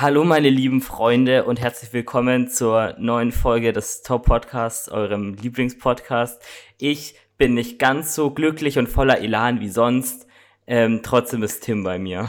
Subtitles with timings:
[0.00, 6.40] Hallo meine lieben Freunde und herzlich willkommen zur neuen Folge des Top Podcasts, eurem Lieblingspodcast.
[6.78, 10.28] Ich bin nicht ganz so glücklich und voller Elan wie sonst.
[10.68, 12.28] Ähm, trotzdem ist Tim bei mir.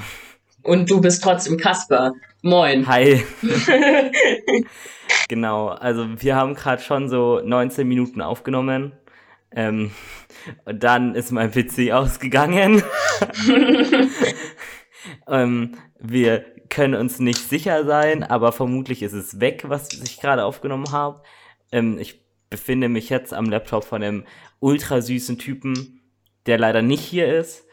[0.64, 2.14] Und du bist trotzdem Kasper.
[2.42, 2.88] Moin.
[2.88, 3.24] Hi.
[5.28, 8.94] genau, also wir haben gerade schon so 19 Minuten aufgenommen.
[9.52, 9.92] Ähm,
[10.66, 12.82] und dann ist mein PC ausgegangen.
[15.28, 20.46] ähm, wir können uns nicht sicher sein, aber vermutlich ist es weg, was ich gerade
[20.46, 21.22] aufgenommen habe.
[21.72, 24.26] Ähm, ich befinde mich jetzt am Laptop von einem
[24.60, 26.02] ultra süßen Typen,
[26.46, 27.66] der leider nicht hier ist.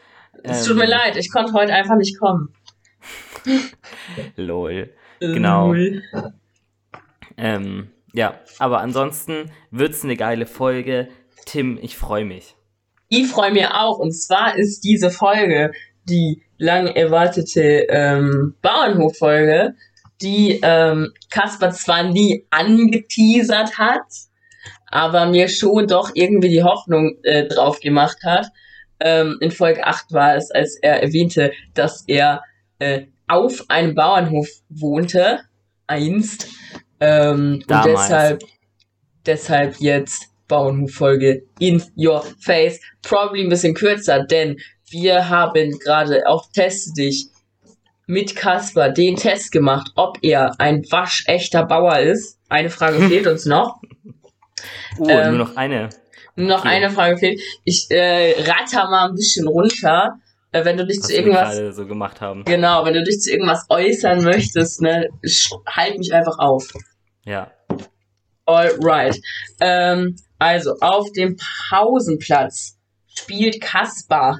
[0.43, 2.53] Es tut mir ähm, leid, ich konnte heute einfach nicht kommen.
[4.35, 4.93] Lol.
[5.19, 5.73] Genau.
[7.37, 11.09] Ähm, ja, aber ansonsten wird's eine geile Folge.
[11.45, 12.55] Tim, ich freue mich.
[13.09, 13.99] Ich freue mich auch.
[13.99, 15.71] Und zwar ist diese Folge
[16.03, 19.75] die lang erwartete ähm, Bauernhof-Folge,
[20.21, 24.05] die ähm, Kasper zwar nie angeteasert hat,
[24.87, 28.47] aber mir schon doch irgendwie die Hoffnung äh, drauf gemacht hat.
[28.99, 32.41] Ähm, in Folge 8 war es, als er erwähnte, dass er
[32.79, 35.41] äh, auf einem Bauernhof wohnte,
[35.85, 36.47] einst.
[36.99, 38.41] Ähm, und deshalb,
[39.25, 42.79] deshalb jetzt Bauernhof-Folge in your face.
[43.03, 44.57] Probably ein bisschen kürzer, denn
[44.89, 47.27] wir haben gerade auch Test dich
[48.05, 52.39] mit Kasper den Test gemacht, ob er ein waschechter Bauer ist.
[52.49, 53.81] Eine Frage fehlt uns noch.
[54.97, 55.89] Oh, ähm, nur noch eine.
[56.35, 56.69] Nur noch okay.
[56.69, 57.41] eine Frage fehlt.
[57.65, 60.19] Ich äh, ratter mal ein bisschen runter.
[60.51, 62.45] Äh, wenn du dich Was zu irgendwas so gemacht haben.
[62.45, 65.09] Genau, wenn du dich zu irgendwas äußern möchtest, ne,
[65.67, 66.71] halt mich einfach auf.
[67.25, 67.51] Ja.
[68.45, 69.19] Alright.
[69.59, 71.35] Ähm, also auf dem
[71.69, 72.77] Pausenplatz
[73.07, 74.39] spielt Kaspar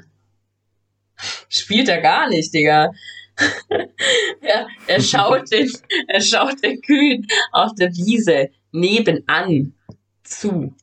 [1.49, 2.91] spielt er gar nicht, Digga.
[4.41, 5.71] er, er, schaut den,
[6.07, 9.73] er schaut den Kühen auf der Wiese nebenan
[10.23, 10.73] zu.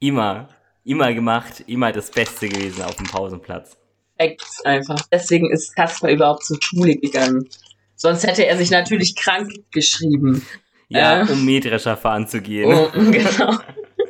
[0.00, 0.48] Immer,
[0.84, 3.76] immer gemacht, immer das Beste gewesen auf dem Pausenplatz.
[4.16, 5.00] Ex einfach.
[5.12, 7.48] Deswegen ist Kasper überhaupt zur Schule gegangen.
[7.94, 10.44] Sonst hätte er sich natürlich krank geschrieben.
[10.88, 12.72] Ja, äh, um Mähdrescher fahren zu gehen.
[12.72, 13.58] Oh, genau.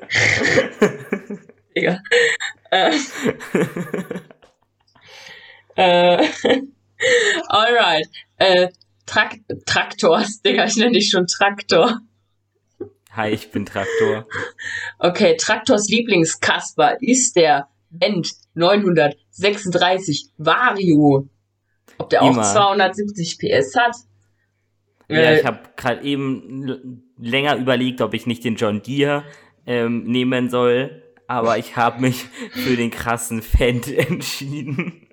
[1.76, 2.00] Digga.
[2.70, 2.92] Äh.
[5.78, 6.26] Äh,
[7.48, 8.08] alright.
[8.36, 8.68] Äh,
[9.06, 12.00] Trak Traktors, Digga, ich nenne dich schon Traktor.
[13.12, 14.26] Hi, ich bin Traktor.
[14.98, 21.28] Okay, Traktors Lieblingskasper ist der Bend 936 Vario.
[21.98, 22.42] Ob der Immer.
[22.42, 23.94] auch 270 PS hat?
[25.08, 29.24] Ja, äh, ich habe gerade eben länger überlegt, ob ich nicht den John Deere
[29.64, 35.07] ähm, nehmen soll, aber ich habe mich für den krassen Fendt entschieden.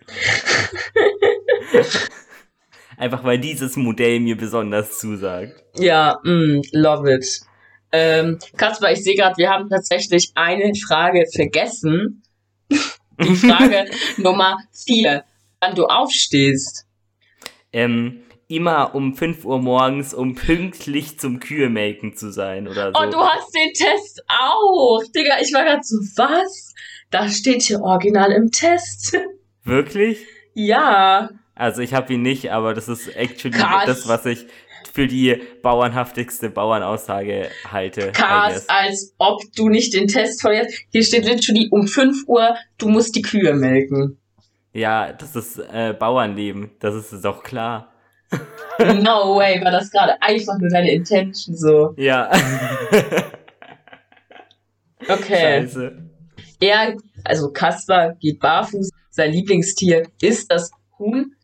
[2.97, 5.63] Einfach weil dieses Modell mir besonders zusagt.
[5.77, 7.41] Ja, mm, love it.
[7.91, 12.23] Ähm, Kaspar, ich sehe gerade, wir haben tatsächlich eine Frage vergessen.
[12.69, 13.85] Die Frage
[14.17, 15.23] Nummer vier.
[15.59, 16.85] Wann du aufstehst.
[17.71, 23.01] Ähm, immer um 5 Uhr morgens, um pünktlich zum Kühe-Melken zu sein oder so.
[23.01, 25.01] Und du hast den Test auch.
[25.15, 26.73] Digga, ich war gerade so, was?
[27.11, 29.17] Das steht hier original im Test.
[29.65, 30.19] Wirklich?
[30.53, 31.29] Ja.
[31.55, 33.85] Also ich habe ihn nicht, aber das ist actually Krass.
[33.85, 34.45] das, was ich
[34.93, 38.11] für die bauernhaftigste Bauernaussage halte.
[38.13, 40.73] Krass, als ob du nicht den Test verlierst.
[40.89, 44.17] Hier steht literally um 5 Uhr, du musst die Kühe melken.
[44.71, 47.91] Ja, das ist äh, Bauernleben, das ist doch klar.
[48.79, 51.93] No way, war das gerade einfach nur deine Intention so.
[51.95, 52.29] Ja.
[55.07, 55.61] okay.
[55.61, 55.97] Scheiße.
[56.59, 61.35] Er, also Kasper geht barfuß sein Lieblingstier ist das Huhn,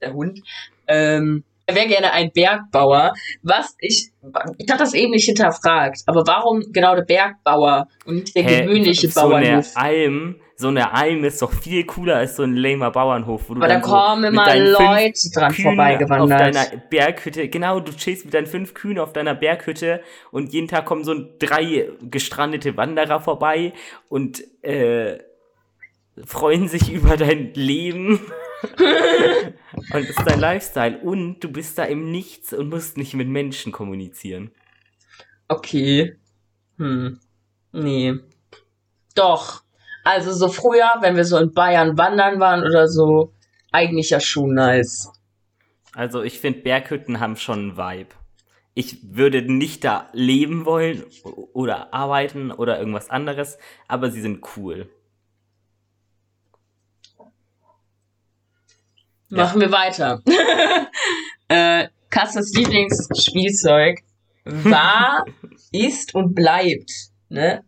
[0.00, 0.40] der Hund.
[0.86, 3.12] Ähm, er wäre gerne ein Bergbauer.
[3.42, 4.12] Was ich,
[4.58, 8.62] ich habe das eben nicht hinterfragt, aber warum genau der Bergbauer und nicht der Hä,
[8.62, 9.72] gewöhnliche so Bauernhof?
[9.74, 13.48] Eine Alm, so eine Alm ist doch viel cooler als so ein lamer Bauernhof.
[13.48, 16.40] Wo du aber da kommen so immer Leute dran Kühen vorbeigewandert.
[16.40, 20.68] Auf deiner Berghütte, genau, du chillst mit deinen fünf Kühen auf deiner Berghütte und jeden
[20.68, 23.72] Tag kommen so drei gestrandete Wanderer vorbei
[24.08, 25.18] und äh,
[26.24, 28.20] freuen sich über dein Leben.
[29.92, 30.98] und ist dein Lifestyle.
[30.98, 34.50] Und du bist da im Nichts und musst nicht mit Menschen kommunizieren.
[35.48, 36.16] Okay.
[36.78, 37.20] Hm.
[37.72, 38.14] Nee.
[39.14, 39.62] Doch.
[40.04, 43.32] Also so früher, wenn wir so in Bayern wandern waren oder so,
[43.72, 45.10] eigentlich ja schon nice.
[45.94, 48.14] Also ich finde, Berghütten haben schon einen Vibe.
[48.74, 51.04] Ich würde nicht da leben wollen
[51.54, 53.58] oder arbeiten oder irgendwas anderes,
[53.88, 54.90] aber sie sind cool.
[59.28, 60.22] Machen wir weiter.
[61.48, 61.88] äh,
[62.54, 64.00] Lieblingsspielzeug
[64.44, 65.24] war,
[65.72, 66.90] ist und bleibt,
[67.28, 67.64] ne?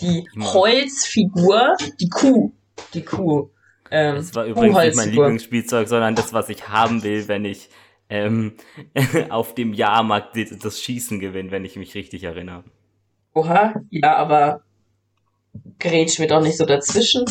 [0.00, 2.52] Die Holzfigur, die Kuh.
[2.94, 3.50] Die Kuh.
[3.90, 7.68] Ähm, das war übrigens nicht mein Lieblingsspielzeug, sondern das, was ich haben will, wenn ich
[8.10, 8.54] ähm,
[9.30, 12.64] auf dem Jahrmarkt das Schießen gewinne, wenn ich mich richtig erinnere.
[13.34, 14.62] Oha, ja, aber
[15.78, 17.24] grätsch mir doch nicht so dazwischen.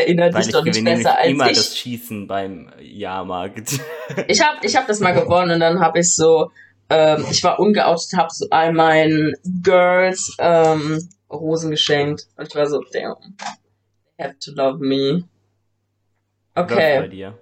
[0.00, 1.56] Erinnert dich doch nicht besser als immer ich.
[1.56, 3.80] das Schießen beim Jahrmarkt.
[4.28, 6.50] ich habe ich hab das mal gewonnen und dann habe ich so,
[6.88, 12.66] ähm, ich war ungeoutet, habe so all meinen Girls ähm, Rosen geschenkt und ich war
[12.66, 13.16] so, damn,
[14.16, 15.24] they have to love me.
[16.54, 17.32] Okay.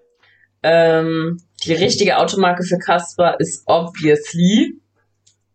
[0.62, 4.80] Ähm, die richtige Automarke für Casper ist obviously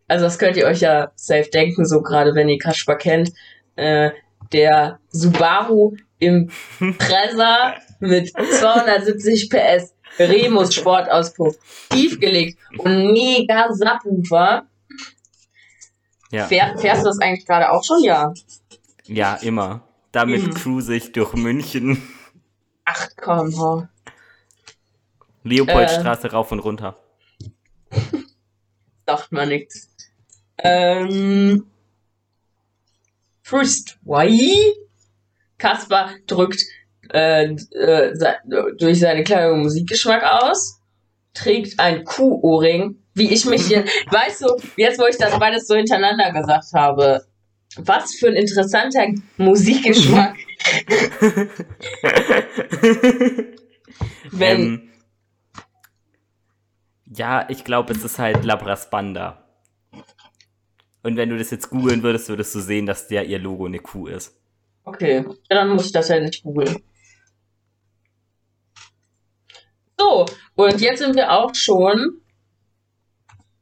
[0.07, 3.31] also das könnt ihr euch ja safe denken, so gerade wenn ihr Kaspar kennt,
[3.75, 4.11] äh,
[4.53, 11.55] der Subaru im Impreza mit 270 PS Remus Sportauspuff
[11.89, 14.67] tiefgelegt und mega Subwoofer.
[16.31, 16.45] Ja.
[16.45, 18.03] Fähr, fährst du das eigentlich gerade auch schon?
[18.03, 18.33] Ja.
[19.05, 19.81] Ja, immer.
[20.11, 20.53] Damit mhm.
[20.53, 22.01] cruise ich durch München.
[22.85, 23.87] Ach komm, ho.
[25.43, 26.97] Leopoldstraße äh, rauf und runter.
[29.05, 29.89] Sagt man nichts.
[30.57, 31.65] Ähm,
[33.53, 34.73] First Why?
[35.59, 36.63] Kaspar drückt
[37.11, 38.13] äh, äh,
[38.79, 40.81] durch seine Kleidung Musikgeschmack aus,
[41.35, 45.75] trägt ein Kuh-Ohrring, wie ich mich hier, weißt du, jetzt wo ich das beides so
[45.75, 47.23] hintereinander gesagt habe,
[47.77, 49.05] was für ein interessanter
[49.37, 50.33] Musikgeschmack.
[54.31, 54.59] Wenn.
[54.59, 54.89] Ähm,
[57.05, 59.42] ja, ich glaube, es ist halt Labras Banda.
[61.03, 63.79] Und wenn du das jetzt googeln würdest, würdest du sehen, dass der ihr Logo eine
[63.79, 64.35] Kuh ist.
[64.85, 66.81] Okay, dann muss ich das ja nicht googeln.
[69.97, 72.21] So, und jetzt sind wir auch schon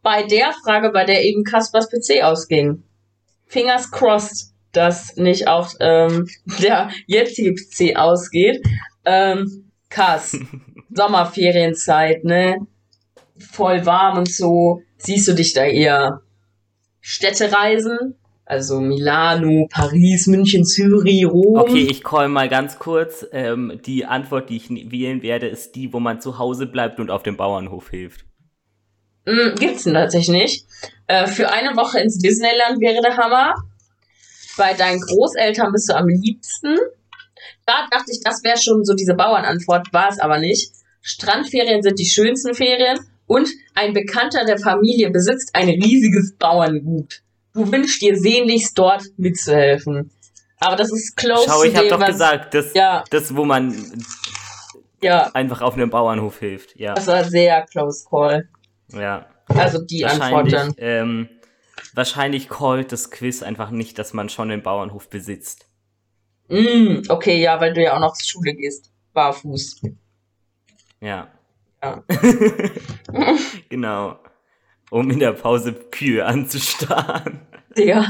[0.02, 2.84] bei der Frage, bei der eben Kaspers PC ausging.
[3.46, 6.28] Fingers crossed, dass nicht auch ähm,
[6.62, 8.66] der jetzige PC ausgeht.
[9.06, 10.38] Ähm, Kas,
[10.90, 12.58] Sommerferienzeit, ne?
[13.38, 14.82] Voll warm und so.
[14.98, 16.22] Siehst du dich da eher
[17.02, 18.16] Städtereisen,
[18.46, 21.58] also Milano, Paris, München, Zürich, Rom.
[21.58, 23.26] Okay, ich call mal ganz kurz.
[23.32, 27.10] Ähm, die Antwort, die ich wählen werde, ist die, wo man zu Hause bleibt und
[27.10, 28.26] auf dem Bauernhof hilft.
[29.26, 30.66] Mm, gibt's denn tatsächlich nicht.
[31.08, 33.56] Äh, für eine Woche ins Disneyland wäre der Hammer.
[34.58, 36.76] Bei deinen Großeltern bist du am liebsten.
[37.66, 40.72] Da dachte ich, das wäre schon so diese Bauernantwort, war es aber nicht.
[41.02, 43.00] Strandferien sind die schönsten Ferien
[43.32, 47.22] und ein Bekannter der Familie besitzt ein riesiges Bauerngut.
[47.54, 50.12] Du wünschst dir sehnlichst dort mitzuhelfen.
[50.60, 53.06] Aber das ist close Schau, ich hab doch gesagt, das, ja.
[53.10, 53.74] das, wo man
[55.02, 55.32] ja.
[55.34, 56.76] einfach auf einem Bauernhof hilft.
[56.78, 56.94] Ja.
[56.94, 58.50] Das war sehr close call.
[58.90, 59.26] Ja.
[59.48, 60.74] Also die Antwort dann.
[60.78, 61.30] Ähm,
[61.94, 65.68] wahrscheinlich callt das Quiz einfach nicht, dass man schon einen Bauernhof besitzt.
[66.50, 68.92] Mm, okay, ja, weil du ja auch noch zur Schule gehst.
[69.14, 69.84] Barfuß.
[71.00, 71.30] Ja.
[71.84, 72.04] Ja.
[73.70, 74.20] genau.
[74.90, 77.40] Um in der Pause Kühe anzustarren.
[77.78, 78.06] Digga.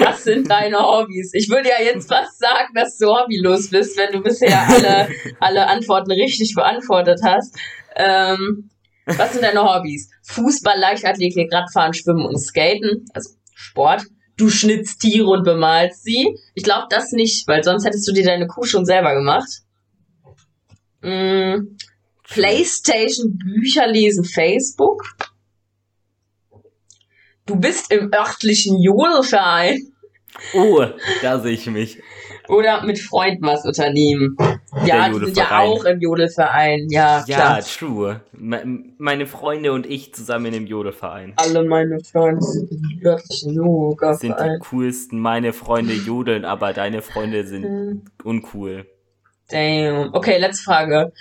[0.00, 1.32] Was sind deine Hobbys?
[1.32, 5.08] Ich würde ja jetzt fast sagen, dass du hobbylos bist, wenn du bisher alle,
[5.40, 7.56] alle Antworten richtig beantwortet hast.
[7.94, 8.68] Ähm,
[9.06, 10.10] was sind deine Hobbys?
[10.24, 13.04] Fußball, Leichtathletik, Radfahren, Schwimmen und Skaten.
[13.14, 14.02] Also Sport.
[14.36, 16.36] Du schnitzt Tiere und bemalst sie.
[16.54, 19.48] Ich glaube das nicht, weil sonst hättest du dir deine Kuh schon selber gemacht.
[21.00, 21.76] Mm,
[22.28, 25.02] PlayStation, Bücher lesen, Facebook.
[27.46, 29.92] Du bist im örtlichen Jodelverein.
[30.52, 30.84] Oh,
[31.22, 32.02] da sehe ich mich.
[32.48, 34.36] Oder mit Freunden was unternehmen.
[34.84, 36.86] Ja, die sind ja auch im Jodelverein.
[36.90, 37.58] Ja, klar.
[37.58, 38.20] Ja, true.
[38.38, 41.32] meine Freunde und ich zusammen im Jodelverein.
[41.36, 44.18] Alle meine Freunde sind im örtlichen Yoga-Verein.
[44.18, 45.18] Sind die coolsten.
[45.18, 48.04] Meine Freunde jodeln, aber deine Freunde sind hm.
[48.22, 48.86] uncool.
[49.48, 50.12] Damn.
[50.12, 51.12] Okay, letzte Frage.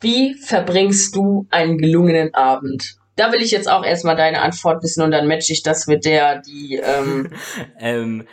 [0.00, 2.96] Wie verbringst du einen gelungenen Abend?
[3.16, 6.04] Da will ich jetzt auch erstmal deine Antwort wissen und dann matche ich das mit
[6.04, 6.76] der, die.
[6.76, 7.32] Ähm,
[7.80, 8.26] ähm,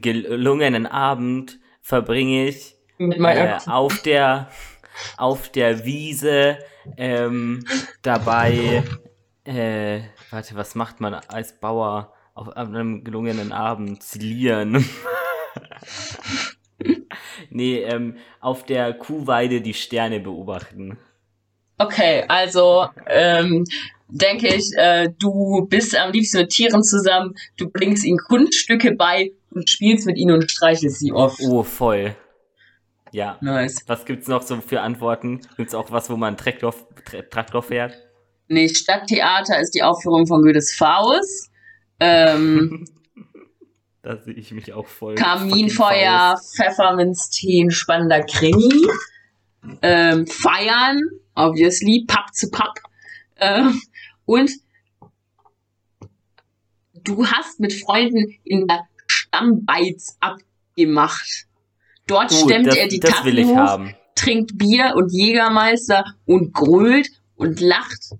[0.00, 4.48] gelungenen Abend verbringe ich mit meiner äh, auf der
[5.18, 6.58] auf der Wiese
[6.96, 7.64] ähm,
[8.00, 8.82] dabei.
[9.44, 14.02] Äh, warte, was macht man als Bauer auf einem gelungenen Abend?
[14.02, 14.88] Zilieren.
[17.50, 20.98] nee, ähm, auf der Kuhweide die Sterne beobachten.
[21.78, 23.64] Okay, also ähm,
[24.08, 29.32] denke ich, äh, du bist am liebsten mit Tieren zusammen, du bringst ihnen Kunststücke bei
[29.50, 31.40] und spielst mit ihnen und streichelst sie oft.
[31.42, 32.14] Oh, voll.
[33.12, 33.38] Ja.
[33.40, 33.84] Nice.
[33.86, 35.40] Was gibt's noch so für Antworten?
[35.56, 36.74] Gibt's auch was, wo man Traktor,
[37.08, 37.94] Tra- Traktor fährt?
[38.48, 41.50] Nee, Stadttheater ist die Aufführung von Goethes Faust.
[42.00, 42.84] Ähm,
[44.04, 45.14] Da sehe ich mich auch voll.
[45.14, 48.86] Kaminfeuer, Pfefferminztee, spannender Krimi.
[49.80, 51.00] Ähm, feiern,
[51.34, 52.80] obviously, Papp zu Papp.
[53.38, 53.80] Ähm,
[54.26, 54.50] und
[57.02, 61.46] du hast mit Freunden in der Stammbeiz abgemacht.
[62.06, 63.94] Dort Gut, stemmt das, er die das will ich Tassen hoch, haben.
[64.14, 68.10] trinkt Bier und Jägermeister und grölt und lacht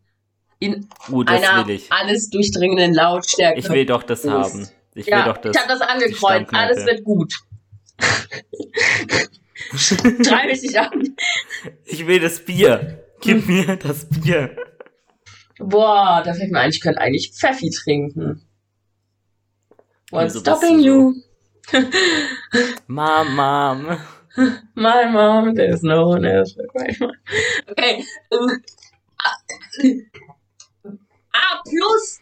[0.61, 3.59] in Gut, einer alles durchdringenden Lautstärke.
[3.59, 4.55] Ich will doch das Prost.
[4.55, 4.69] haben.
[4.95, 5.57] Ich ja, will doch das.
[5.57, 6.53] ich habe das angekreuzt.
[6.55, 7.35] Alles wird gut.
[10.25, 11.17] Treibe ich dich an.
[11.85, 13.05] Ich will das Bier.
[13.21, 14.57] Gib mir das Bier.
[15.59, 18.47] Boah, da fällt mir ein, ich könnte eigentlich Pfeffi trinken.
[20.11, 21.15] What's stopping you?
[22.87, 23.99] Mom, Mom.
[24.75, 26.55] My mom, there's no one else.
[26.55, 27.13] but my mom.
[27.71, 28.05] Okay.
[28.33, 28.63] ähm,
[29.19, 29.39] A-
[31.33, 32.21] A plus.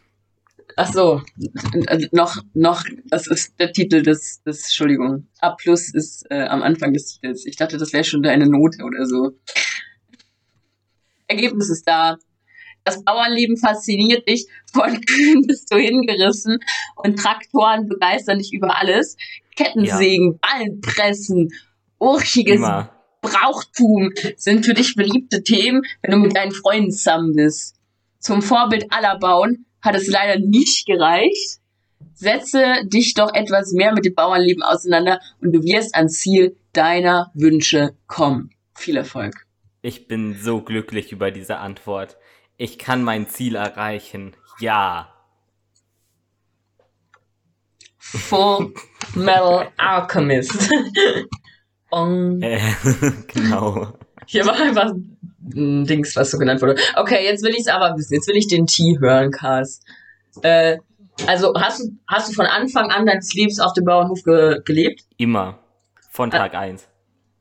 [0.83, 1.23] Ach so,
[1.87, 5.29] äh, noch, noch, das ist der Titel des, des Entschuldigung.
[5.39, 7.47] A plus ist äh, am Anfang des Titels.
[7.47, 9.39] Ich dachte, das wäre schon eine Note oder so.
[11.29, 12.19] Ergebnis ist da.
[12.83, 16.59] Das Bauernleben fasziniert dich, von Kühen bist du hingerissen
[16.97, 19.17] und Traktoren begeistern dich über alles.
[19.55, 21.51] Kettensägen, Ballenpressen,
[22.01, 22.91] urchiges Immer.
[23.21, 27.77] Brauchtum sind für dich beliebte Themen, wenn du mit deinen Freunden zusammen bist.
[28.19, 31.59] Zum Vorbild aller Bauen hat es leider nicht gereicht.
[32.15, 37.31] Setze dich doch etwas mehr mit dem Bauernleben auseinander und du wirst ans Ziel deiner
[37.35, 38.51] Wünsche kommen.
[38.75, 39.47] Viel Erfolg.
[39.83, 42.17] Ich bin so glücklich über diese Antwort.
[42.57, 44.37] Ich kann mein Ziel erreichen.
[44.61, 45.13] Ja.
[47.99, 48.75] Full
[49.15, 50.71] Metal Alchemist.
[51.91, 52.41] Bong.
[52.41, 52.61] Äh,
[53.27, 53.93] genau.
[54.27, 56.77] Hier war einfach ein Dings, was so genannt wurde.
[56.97, 58.15] Okay, jetzt will ich es aber wissen.
[58.15, 59.81] Jetzt will ich den T hören, Kars.
[60.43, 60.79] Äh,
[61.27, 65.03] also hast du, hast du von Anfang an deines Lebens auf dem Bauernhof ge gelebt?
[65.17, 65.59] Immer.
[66.11, 66.89] Von Tag 1.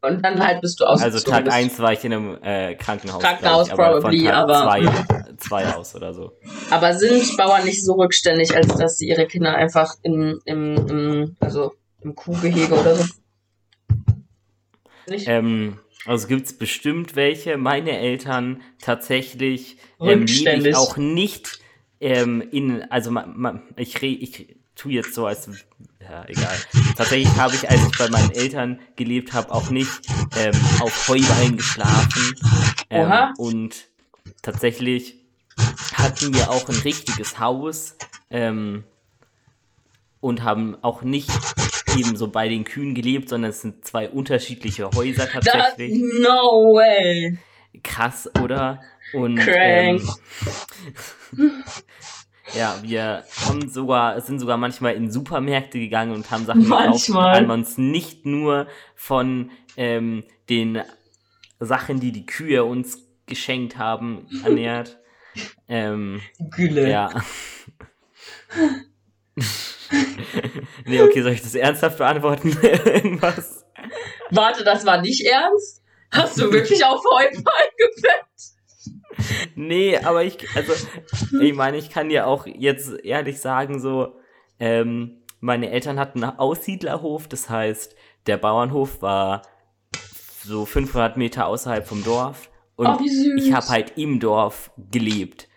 [0.01, 1.13] Und dann halt bist du ausgezogen.
[1.13, 1.55] Also Tag bist.
[1.55, 3.22] 1 war ich in einem äh, Krankenhaus.
[3.22, 6.34] Krankenhaus ich, aber probably, von Tag aber- 2 zwei aus oder so.
[6.70, 11.36] Aber sind Bauern nicht so rückständig, als dass sie ihre Kinder einfach in, im, im,
[11.39, 13.05] also im Kuhgehege oder so?
[15.08, 17.58] Ähm, also gibt es bestimmt welche.
[17.58, 20.72] Meine Eltern tatsächlich ähm, Rückständig.
[20.72, 21.60] ich auch nicht
[22.00, 25.48] ähm, in, also ma, ma, ich, ich tue jetzt so als,
[26.00, 26.58] ja, egal.
[26.98, 29.91] Tatsächlich habe ich, als ich bei meinen Eltern gelebt habe, auch nicht
[30.38, 32.36] ähm, auf Heuballen geschlafen.
[32.89, 33.34] Ähm, Oha.
[33.38, 33.88] und
[34.41, 35.15] tatsächlich
[35.93, 37.96] hatten wir auch ein richtiges Haus
[38.31, 38.84] ähm,
[40.20, 41.29] und haben auch nicht
[41.98, 46.00] eben so bei den Kühen gelebt, sondern es sind zwei unterschiedliche Häuser tatsächlich.
[46.21, 47.38] no way.
[47.83, 48.81] Krass, oder?
[49.13, 50.01] Und Crank.
[51.38, 51.51] ähm,
[52.53, 57.45] ja, wir haben sogar, sind sogar manchmal in Supermärkte gegangen und haben Sachen gekauft, weil
[57.45, 60.81] man uns nicht nur von ähm, den
[61.60, 65.00] Sachen, die die Kühe uns geschenkt haben, ernährt.
[65.67, 66.21] ähm,
[66.51, 66.89] Gülle.
[66.89, 67.10] ja.
[70.86, 72.57] nee, okay, soll ich das ernsthaft beantworten?
[72.62, 73.65] Irgendwas?
[74.29, 75.81] Warte, das war nicht ernst?
[76.12, 78.27] Hast du wirklich auf Heuballen gepackt?
[79.55, 80.74] Nee, aber ich, also,
[81.39, 84.15] ich meine, ich kann dir auch jetzt ehrlich sagen, so,
[84.60, 87.95] ähm, meine Eltern hatten einen Aussiedlerhof, das heißt,
[88.27, 89.41] der Bauernhof war
[90.43, 93.43] so 500 Meter außerhalb vom Dorf und Oh, wie süß.
[93.45, 95.48] ich habe halt im Dorf gelebt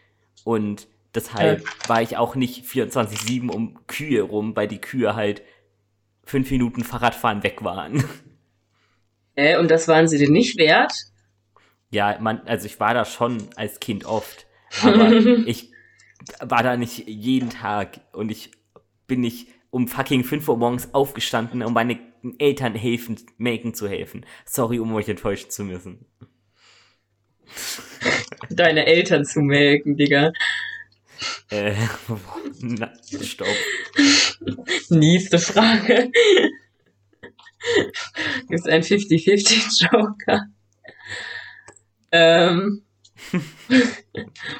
[0.44, 5.42] und deshalb war ich auch nicht 24-7 um Kühe rum, weil die Kühe halt
[6.24, 8.04] fünf Minuten Fahrradfahren weg waren.
[9.36, 10.92] Äh, und das waren sie dir nicht wert?
[11.90, 14.46] Ja, man, also ich war da schon als Kind oft,
[14.80, 15.10] aber
[15.46, 15.72] ich
[16.38, 18.52] war da nicht jeden Tag und ich
[19.08, 21.98] bin nicht um fucking 5 Uhr morgens aufgestanden, um meinen
[22.38, 24.24] Eltern helfen, melken zu helfen.
[24.44, 26.06] Sorry, um euch enttäuschen zu müssen.
[28.50, 30.32] Deine Eltern zu melken, Digga.
[31.50, 31.74] Äh,
[32.60, 33.46] na, stopp.
[34.90, 36.10] Nächste Frage.
[38.48, 40.46] Gibt einen 50-50 Joker?
[42.12, 42.82] Ähm.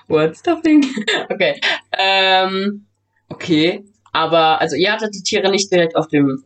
[0.09, 0.85] What's stopping?
[1.29, 1.61] Okay.
[1.93, 2.87] Ähm.
[3.29, 3.85] Okay.
[4.12, 6.45] Aber, also ihr hattet die Tiere nicht direkt auf dem.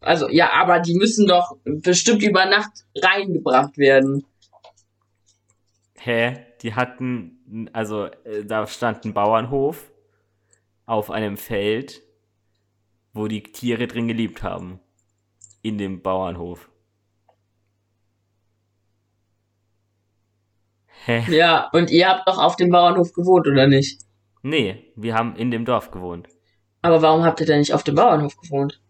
[0.00, 4.26] Also, ja, aber die müssen doch bestimmt über Nacht reingebracht werden.
[5.96, 6.44] Hä?
[6.64, 9.92] Die hatten, also äh, da stand ein Bauernhof
[10.86, 12.00] auf einem Feld,
[13.12, 14.80] wo die Tiere drin geliebt haben.
[15.60, 16.70] In dem Bauernhof.
[21.04, 21.24] Hä?
[21.28, 24.00] Ja, und ihr habt doch auf dem Bauernhof gewohnt, oder nicht?
[24.42, 26.28] Nee, wir haben in dem Dorf gewohnt.
[26.80, 28.80] Aber warum habt ihr denn nicht auf dem Bauernhof gewohnt?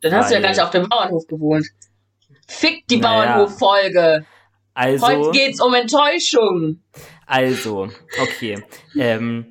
[0.00, 1.66] Dann hast du ja gar nicht auf dem Bauernhof gewohnt.
[2.48, 3.36] Fick die naja.
[3.36, 4.26] Bauernhof-Folge!
[4.80, 6.80] Heute Also, geht's um Enttäuschung.
[7.26, 7.88] also,
[8.20, 8.62] okay.
[8.98, 9.46] Ähm,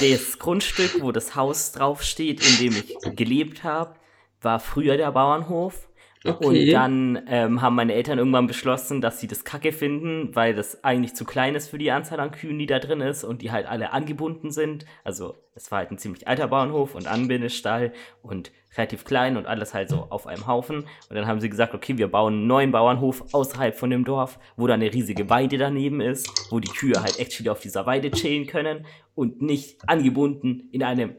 [0.00, 3.94] das Grundstück, wo das Haus draufsteht, in dem ich gelebt habe,
[4.40, 5.88] war früher der Bauernhof.
[6.26, 6.46] Okay.
[6.46, 10.82] Und dann ähm, haben meine Eltern irgendwann beschlossen, dass sie das kacke finden, weil das
[10.82, 13.52] eigentlich zu klein ist für die Anzahl an Kühen, die da drin ist und die
[13.52, 14.86] halt alle angebunden sind.
[15.04, 17.92] Also es war halt ein ziemlich alter Bauernhof und Anbindestall
[18.22, 20.78] und relativ klein und alles halt so auf einem Haufen.
[20.78, 24.38] Und dann haben sie gesagt, okay, wir bauen einen neuen Bauernhof außerhalb von dem Dorf,
[24.56, 28.10] wo dann eine riesige Weide daneben ist, wo die Kühe halt actually auf dieser Weide
[28.10, 31.14] chillen können und nicht angebunden in einem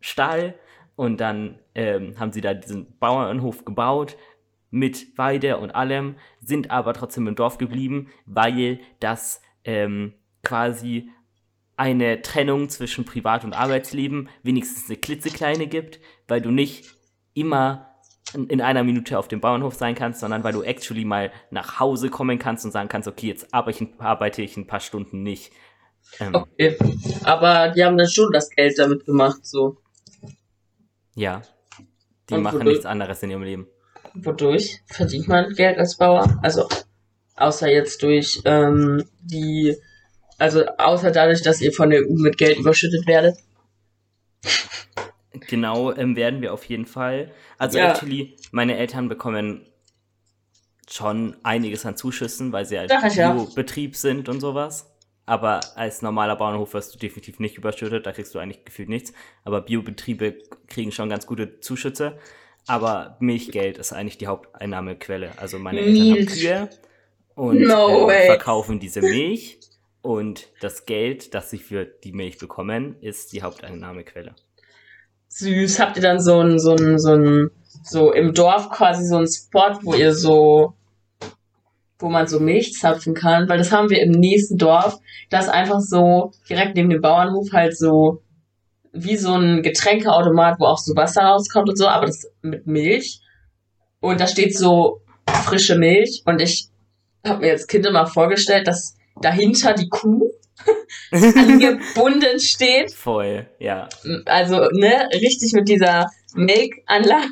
[0.00, 0.54] Stall.
[0.96, 4.16] Und dann ähm, haben sie da diesen Bauernhof gebaut
[4.70, 11.10] mit Weide und allem, sind aber trotzdem im Dorf geblieben, weil das ähm, quasi
[11.76, 16.95] eine Trennung zwischen Privat- und Arbeitsleben wenigstens eine klitzekleine gibt, weil du nicht
[17.36, 17.96] immer
[18.34, 21.78] in in einer Minute auf dem Bauernhof sein kannst, sondern weil du actually mal nach
[21.78, 25.52] Hause kommen kannst und sagen kannst, okay, jetzt arbeite ich, ein paar Stunden nicht.
[26.20, 26.76] Ähm, Okay.
[27.24, 29.78] Aber die haben dann schon das Geld damit gemacht, so.
[31.14, 31.42] Ja.
[32.28, 33.66] Die Und machen nichts anderes in ihrem Leben.
[34.14, 36.38] Wodurch verdient man Geld als Bauer?
[36.42, 36.68] Also,
[37.36, 39.76] außer jetzt durch ähm, die,
[40.38, 43.36] also außer dadurch, dass ihr von der EU mit Geld überschüttet werdet.
[45.48, 47.32] Genau, ähm, werden wir auf jeden Fall.
[47.58, 47.90] Also Ja.
[47.90, 49.66] actually, meine Eltern bekommen
[50.88, 53.32] schon einiges an Zuschüssen, weil sie halt ich ja.
[53.32, 54.92] Bio-Betrieb sind und sowas.
[55.26, 59.12] Aber als normaler Bauernhof wirst du definitiv nicht überschüttet, da kriegst du eigentlich gefühlt nichts.
[59.44, 60.38] Aber Biobetriebe
[60.68, 62.16] kriegen schon ganz gute Zuschüsse.
[62.68, 65.32] Aber Milchgeld ist eigentlich die Haupteinnahmequelle.
[65.38, 66.26] Also meine Eltern haben.
[66.26, 66.70] Kühe
[67.34, 69.58] und No äh, verkaufen diese Milch.
[70.00, 74.36] Und das Geld, das sie für die Milch bekommen, ist die Haupteinnahmequelle.
[75.28, 75.80] Süß.
[75.80, 77.50] Habt ihr dann so ein, so ein, so ein,
[77.82, 80.74] so im Dorf quasi so ein Spot, wo ihr so,
[81.98, 83.48] wo man so Milch zapfen kann?
[83.48, 84.98] Weil das haben wir im nächsten Dorf.
[85.30, 88.22] Das einfach so direkt neben dem Bauernhof halt so
[88.92, 93.20] wie so ein Getränkeautomat, wo auch so Wasser rauskommt und so, aber das mit Milch.
[94.00, 96.22] Und da steht so frische Milch.
[96.24, 96.68] Und ich
[97.26, 100.30] habe mir als Kind immer vorgestellt, dass dahinter die Kuh
[101.12, 102.92] angebunden steht.
[102.92, 103.88] Voll, ja.
[104.24, 107.28] Also, ne, richtig mit dieser Make-Anlage.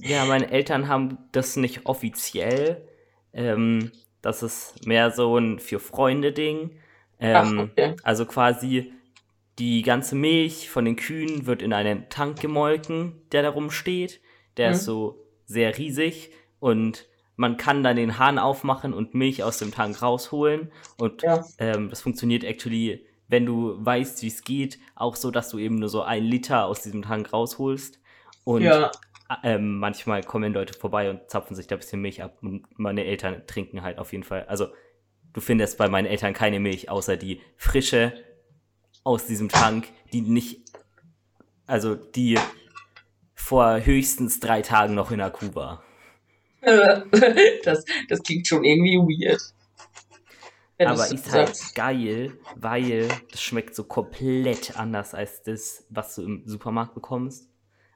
[0.00, 2.88] Ja, meine Eltern haben das nicht offiziell.
[3.32, 6.70] Ähm, das ist mehr so ein für Freunde-Ding.
[7.20, 7.94] Ähm, okay.
[8.02, 8.92] Also quasi
[9.58, 14.20] die ganze Milch von den Kühen wird in einen Tank gemolken, der da rumsteht.
[14.56, 14.74] Der Mhm.
[14.74, 19.72] ist so sehr riesig und man kann dann den Hahn aufmachen und Milch aus dem
[19.72, 20.70] Tank rausholen.
[20.98, 21.44] Und Ja.
[21.58, 25.76] ähm, das funktioniert actually, wenn du weißt, wie es geht, auch so, dass du eben
[25.76, 28.00] nur so ein Liter aus diesem Tank rausholst.
[28.44, 28.90] Und Ja.
[29.42, 33.04] ähm, manchmal kommen Leute vorbei und zapfen sich da ein bisschen Milch ab und meine
[33.04, 34.44] Eltern trinken halt auf jeden Fall.
[34.44, 34.66] Also
[35.32, 38.12] du findest bei meinen Eltern keine Milch, außer die frische
[39.04, 40.60] aus diesem Tank, die nicht,
[41.66, 42.38] also die
[43.34, 45.82] vor höchstens drei Tagen noch in der Kuh war.
[46.62, 49.40] Das, das klingt schon irgendwie weird.
[50.78, 51.74] Wenn Aber so ist halt sagst.
[51.74, 57.48] geil, weil das schmeckt so komplett anders als das, was du im Supermarkt bekommst.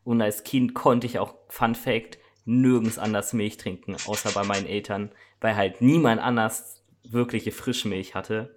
[0.05, 4.67] Und als Kind konnte ich auch, Fun Fact, nirgends anders Milch trinken, außer bei meinen
[4.67, 8.57] Eltern, weil halt niemand anders wirkliche Frischmilch hatte.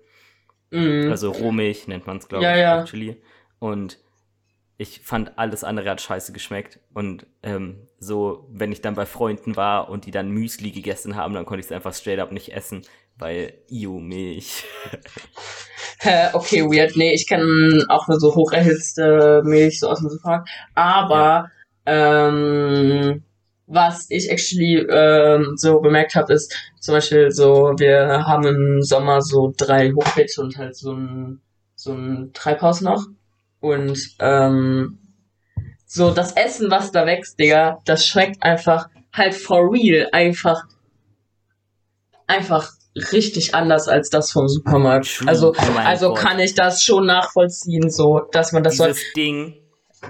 [0.69, 1.07] Mhm.
[1.09, 2.81] Also Rohmilch nennt man es, glaube Ja, ich, ja.
[2.81, 3.21] actually.
[3.57, 3.99] Und
[4.79, 6.79] ich fand alles andere hat scheiße geschmeckt.
[6.93, 11.33] Und ähm, so, wenn ich dann bei Freunden war und die dann Müsli gegessen haben,
[11.33, 12.83] dann konnte ich es einfach straight up nicht essen,
[13.17, 14.63] weil Io-Milch.
[15.99, 16.95] Hä, okay, weird.
[16.95, 20.49] Nee, ich kenne auch nur so hocherhitzte Milch so aus dem Supermarkt.
[20.75, 21.51] Aber
[21.85, 23.21] ähm,
[23.67, 29.21] was ich actually ähm, so bemerkt habe, ist zum Beispiel so, wir haben im Sommer
[29.21, 31.41] so drei Hochbeete und halt so ein,
[31.75, 33.05] so ein Treibhaus noch.
[33.59, 34.97] Und ähm,
[35.85, 40.63] so das Essen, was da wächst, Digga, das schmeckt einfach halt for real einfach
[42.27, 42.71] einfach
[43.11, 45.23] richtig anders als das vom Supermarkt.
[45.25, 46.19] Also, oh also Gott.
[46.19, 48.85] kann ich das schon nachvollziehen, so, dass man das so.
[48.85, 49.55] Dieses Ding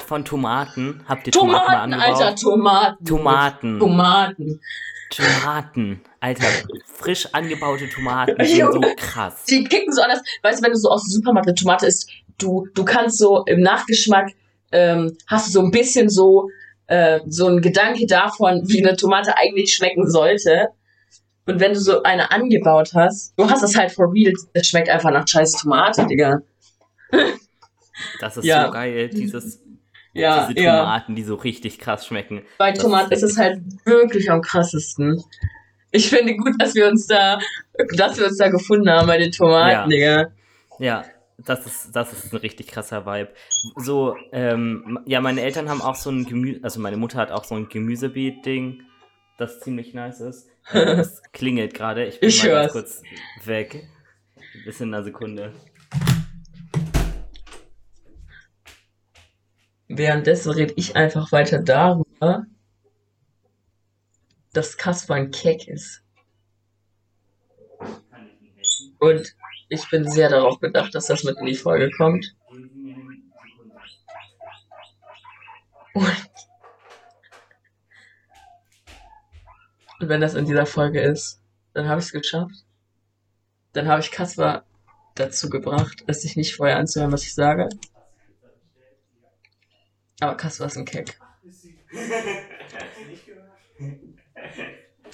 [0.05, 1.93] von Tomaten, habt ihr Tomaten, Tomaten?
[1.93, 3.05] Alter, Tomaten.
[3.05, 3.79] Tomaten.
[3.79, 4.61] Tomaten.
[5.09, 6.01] Tomaten.
[6.19, 6.45] Alter,
[6.85, 9.45] frisch angebaute Tomaten sind so krass.
[9.45, 10.21] Die kicken so anders.
[10.43, 13.43] Weißt du, wenn du so aus dem Supermarkt eine Tomate isst, du, du kannst so
[13.45, 14.31] im Nachgeschmack,
[14.71, 16.49] ähm, hast du so ein bisschen so,
[16.87, 20.69] äh, so ein Gedanke davon, wie eine Tomate eigentlich schmecken sollte.
[21.45, 24.89] Und wenn du so eine angebaut hast, du hast es halt for real, es schmeckt
[24.89, 26.41] einfach nach scheiß Tomate, Digga.
[28.19, 28.67] Das ist Ja.
[28.67, 29.59] so geil, dieses,
[30.13, 30.79] Ja, diese ja.
[30.79, 32.41] Tomaten, die so richtig krass schmecken.
[32.57, 35.23] Bei Tomaten ist es halt wirklich am krassesten.
[35.91, 37.39] Ich finde gut, dass wir uns da,
[37.95, 40.31] dass wir uns da gefunden haben bei den Tomaten, Digga.
[40.79, 41.03] Ja,
[41.45, 43.29] das ist, das ist ein richtig krasser Vibe.
[43.75, 47.43] So, ähm, ja, meine Eltern haben auch so ein Gemüse, also meine Mutter hat auch
[47.43, 48.83] so ein Gemüsebeet-Ding,
[49.37, 50.47] das ziemlich nice ist.
[50.71, 52.05] Äh, Das klingelt gerade.
[52.05, 53.01] Ich bin Ich mal kurz
[53.45, 53.87] weg.
[54.65, 55.53] Bis in einer Sekunde.
[59.91, 62.45] Währenddessen rede ich einfach weiter darüber,
[64.53, 66.03] dass Kaspar ein Keck ist.
[68.99, 69.35] Und
[69.67, 72.35] ich bin sehr darauf bedacht, dass das mit in die Folge kommt.
[75.93, 76.29] Und,
[80.01, 81.41] wenn das in dieser Folge ist,
[81.73, 82.63] dann habe ich es geschafft.
[83.73, 84.65] Dann habe ich Kaspar
[85.15, 87.69] dazu gebracht, es sich nicht vorher anzuhören, was ich sage.
[90.19, 91.19] Aber Kaspar ist ein Keck.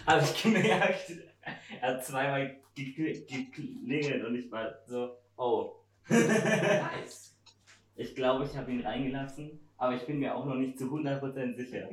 [0.05, 1.11] Habe ich gemerkt.
[1.81, 5.75] Er hat zweimal gekl- geklingelt und ich war so, oh.
[6.09, 7.31] nice.
[7.97, 11.55] Ich glaube, ich habe ihn reingelassen, aber ich bin mir auch noch nicht zu 100%
[11.55, 11.87] sicher.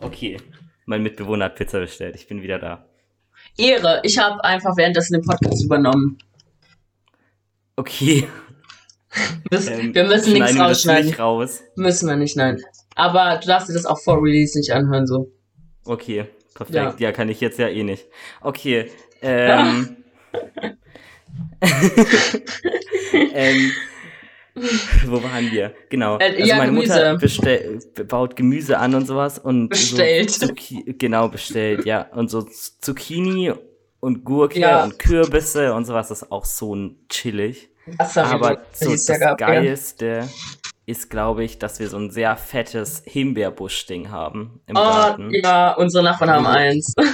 [0.00, 0.36] Okay,
[0.84, 2.16] mein Mitbewohner hat Pizza bestellt.
[2.16, 2.86] Ich bin wieder da.
[3.56, 6.18] Ehre, ich habe einfach währenddessen den Podcast übernommen.
[7.76, 8.28] Okay.
[9.50, 11.06] Das, ähm, wir müssen nichts rausschneiden.
[11.06, 11.60] nicht raus.
[11.76, 12.60] Müssen wir nicht, nein.
[12.94, 15.30] Aber du darfst dir das auch vor Release nicht anhören, so.
[15.84, 17.00] Okay, perfekt.
[17.00, 17.08] Ja.
[17.08, 18.06] Ja, kann ich jetzt ja eh nicht.
[18.40, 18.90] Okay,
[19.22, 19.96] ähm.
[23.12, 23.72] ähm
[25.06, 25.74] wo waren wir?
[25.88, 26.18] Genau.
[26.18, 27.12] Äh, Also ja, meine Gemüse.
[27.12, 30.30] Mutter baut Gemüse an und sowas und Bestellt.
[30.30, 30.48] So
[30.98, 33.52] genau bestellt, ja und so Zucchini
[34.00, 34.84] und Gurke Ja.
[34.84, 36.76] und Kürbisse und sowas ist auch so
[37.08, 37.69] chillig.
[37.98, 39.46] Aber so das Jahr gehabt, ja.
[39.46, 40.28] geilste
[40.86, 45.72] ist, glaube ich, dass wir so ein sehr fettes Himbeerbusch-Ding haben im Oh, Garten ja,
[45.74, 46.94] unsere Nachbarn haben eins.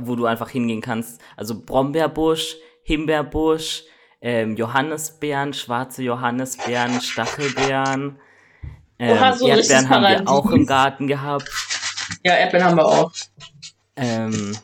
[0.00, 1.20] wo du einfach hingehen kannst.
[1.36, 3.84] Also Brombeerbusch, Himbeerbusch,
[4.20, 8.18] ähm, Johannisbeeren, schwarze Johannisbeeren, Stachelbeeren.
[8.98, 11.48] Ähm, Oha, so Erdbeeren haben wir auch im Garten gehabt.
[12.24, 13.12] Ja, Erdbeeren haben wir auch.
[13.96, 14.56] Ähm,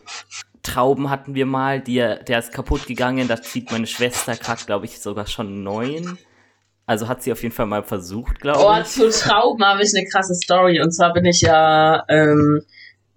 [0.63, 3.29] Trauben hatten wir mal, die, der ist kaputt gegangen.
[3.29, 6.19] Da zieht meine Schwester gerade, glaube ich, sogar schon neun.
[6.87, 8.87] Also hat sie auf jeden Fall mal versucht, glaube Oh, ich.
[8.89, 10.81] zu Trauben habe ich eine krasse Story.
[10.81, 12.63] Und zwar bin ich ja ähm,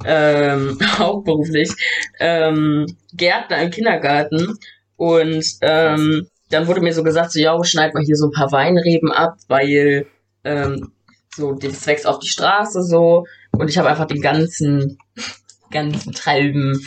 [0.05, 1.71] ähm, hauptberuflich
[2.19, 4.58] ähm, Gärtner im Kindergarten.
[4.97, 8.51] Und ähm, dann wurde mir so gesagt, so, ja, schneid mal hier so ein paar
[8.51, 10.08] Weinreben ab, weil
[10.43, 10.91] ähm,
[11.36, 13.25] so, das wächst auf die Straße so.
[13.51, 14.97] Und ich habe einfach den ganzen,
[15.71, 16.79] ganzen äh,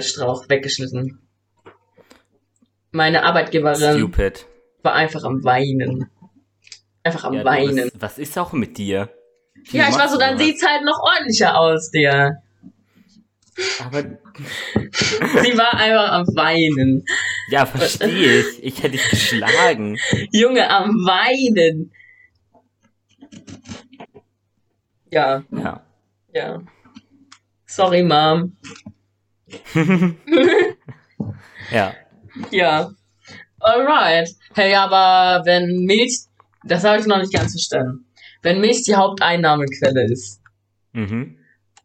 [0.00, 1.18] Strauch weggeschnitten.
[2.90, 4.46] Meine Arbeitgeberin Stupid.
[4.82, 6.08] war einfach am Weinen.
[7.02, 7.90] Einfach am Ja, Weinen.
[7.94, 9.08] was, was ist auch mit dir?
[9.70, 12.32] Wie Ja, ich war so, dann sieht's halt noch ordentlicher aus, Digga.
[13.84, 14.02] Aber
[15.42, 17.04] Sie war einfach am Weinen.
[17.50, 18.62] Ja, verstehe ich.
[18.64, 19.98] Ich hätte dich geschlagen.
[20.32, 21.92] Junge, am Weinen.
[25.10, 25.84] Ja, Ja.
[26.32, 26.62] ja.
[27.66, 28.56] Sorry, Mom.
[31.70, 31.94] Ja.
[32.50, 32.90] Ja.
[33.60, 34.28] Alright.
[34.54, 36.18] Hey, aber wenn Milch,
[36.64, 38.06] das habe ich noch nicht ganz verstanden.
[38.42, 40.40] Wenn Milch die Haupteinnahmequelle ist,
[40.94, 41.38] Mhm.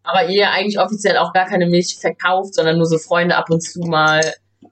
[0.03, 3.61] aber ihr eigentlich offiziell auch gar keine Milch verkauft, sondern nur so Freunde ab und
[3.61, 4.21] zu mal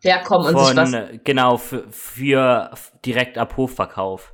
[0.02, 2.72] herkommen und sich was Von, genau, für, für
[3.06, 4.34] direkt ab Hofverkauf.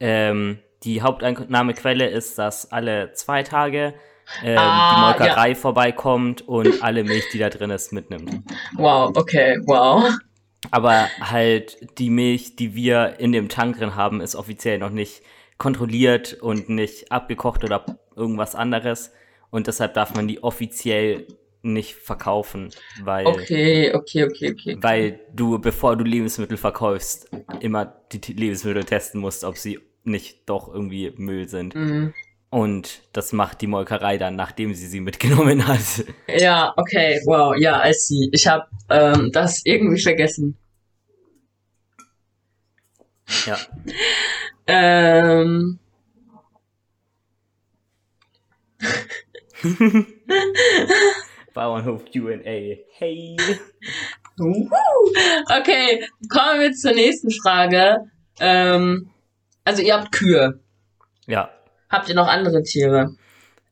[0.00, 3.94] Ähm, die Haupteinnahmequelle ist, dass alle zwei Tage
[4.42, 8.42] ähm, Ah, die Molkerei vorbeikommt und alle Milch, die da drin ist, mitnimmt.
[8.76, 10.12] Wow, okay, wow.
[10.70, 15.22] Aber halt die Milch, die wir in dem Tank drin haben, ist offiziell noch nicht
[15.58, 17.84] kontrolliert und nicht abgekocht oder
[18.16, 19.12] irgendwas anderes.
[19.50, 21.26] Und deshalb darf man die offiziell
[21.62, 22.70] nicht verkaufen,
[23.02, 24.76] weil, Okay, okay, okay, okay.
[24.80, 30.72] weil du, bevor du Lebensmittel verkaufst, immer die Lebensmittel testen musst, ob sie nicht doch
[30.72, 31.74] irgendwie Müll sind.
[31.74, 32.12] Mhm.
[32.54, 36.04] Und das macht die Molkerei dann, nachdem sie sie mitgenommen hat.
[36.28, 38.28] Ja, okay, wow, ja, I see.
[38.30, 40.56] Ich habe ähm, das irgendwie vergessen.
[43.44, 43.58] Ja.
[44.68, 45.80] Ähm,
[51.54, 52.76] Bauernhof QA.
[52.98, 53.36] Hey.
[54.38, 58.12] Okay, kommen wir zur nächsten Frage.
[58.38, 59.10] Ähm,
[59.64, 60.60] also ihr habt Kühe.
[61.26, 61.50] Ja.
[61.94, 63.14] Habt ihr noch andere Tiere?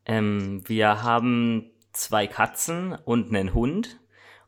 [0.07, 3.99] Ähm, wir haben zwei Katzen und einen Hund.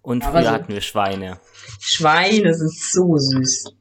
[0.01, 1.41] Und Aber früher so- hatten wir Schweine.
[1.81, 3.75] Schweine sind so süß.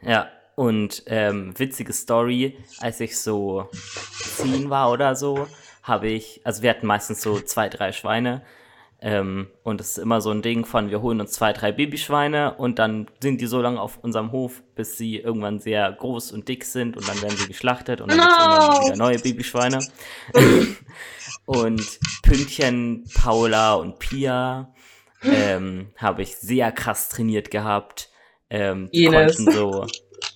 [0.00, 5.46] Ja, und ähm, witzige Story, als ich so zehn war oder so,
[5.82, 8.42] habe ich, also wir hatten meistens so zwei, drei Schweine.
[9.04, 12.54] Ähm, und es ist immer so ein Ding von, wir holen uns zwei, drei Babyschweine
[12.54, 16.46] und dann sind die so lange auf unserem Hof, bis sie irgendwann sehr groß und
[16.46, 18.24] dick sind und dann werden sie geschlachtet und dann No.
[18.24, 19.80] irgendwann wieder neue Babyschweine.
[21.46, 24.72] und Pünktchen, Paula und Pia
[25.24, 28.08] ähm, habe ich sehr krass trainiert gehabt.
[28.50, 29.86] Ähm, die konnten so,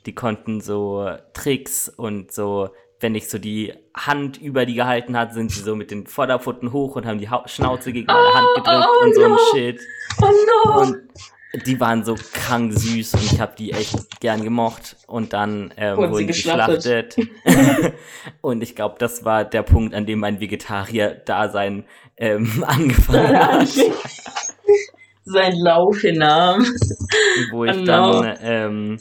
[0.07, 5.35] die konnten so Tricks und so, wenn ich so die Hand über die gehalten hat,
[5.35, 8.47] sind sie so mit den Vorderpfoten hoch und haben die Hau- Schnauze gegen meine Hand
[8.57, 9.39] gedrückt oh und so ein no.
[9.53, 9.81] Shit.
[10.23, 10.31] Oh
[10.75, 10.81] no!
[11.53, 14.97] Und die waren so krank süß und ich habe die echt gern gemocht.
[15.07, 17.17] Und dann ähm, Wurden sie geschlachtet.
[17.17, 17.95] geschlachtet.
[18.43, 21.85] und ich glaube, das war der Punkt, an dem mein Vegetarier-Dasein
[22.19, 23.69] ähm, angefangen hat.
[25.25, 26.65] Sein Lauf hinan.
[27.53, 27.85] wo ich Oh no.
[28.23, 28.99] dann ähm,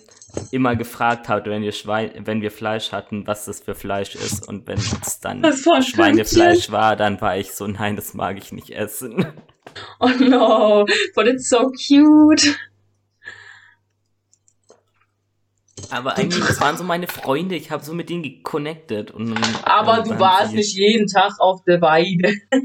[0.51, 4.47] immer gefragt habe, wenn wir, Schwein wenn wir Fleisch hatten, was das für Fleisch ist.
[4.47, 5.43] Und wenn es dann
[5.83, 9.25] Schweinefleisch war, dann war ich so, nein, das mag ich nicht essen.
[9.99, 12.55] Oh no, but it's so cute.
[15.89, 19.11] Aber eigentlich, das waren so meine Freunde, ich habe so mit denen geconnected.
[19.11, 22.33] Und, Aber du warst sie- nicht jeden Tag auf der Weide.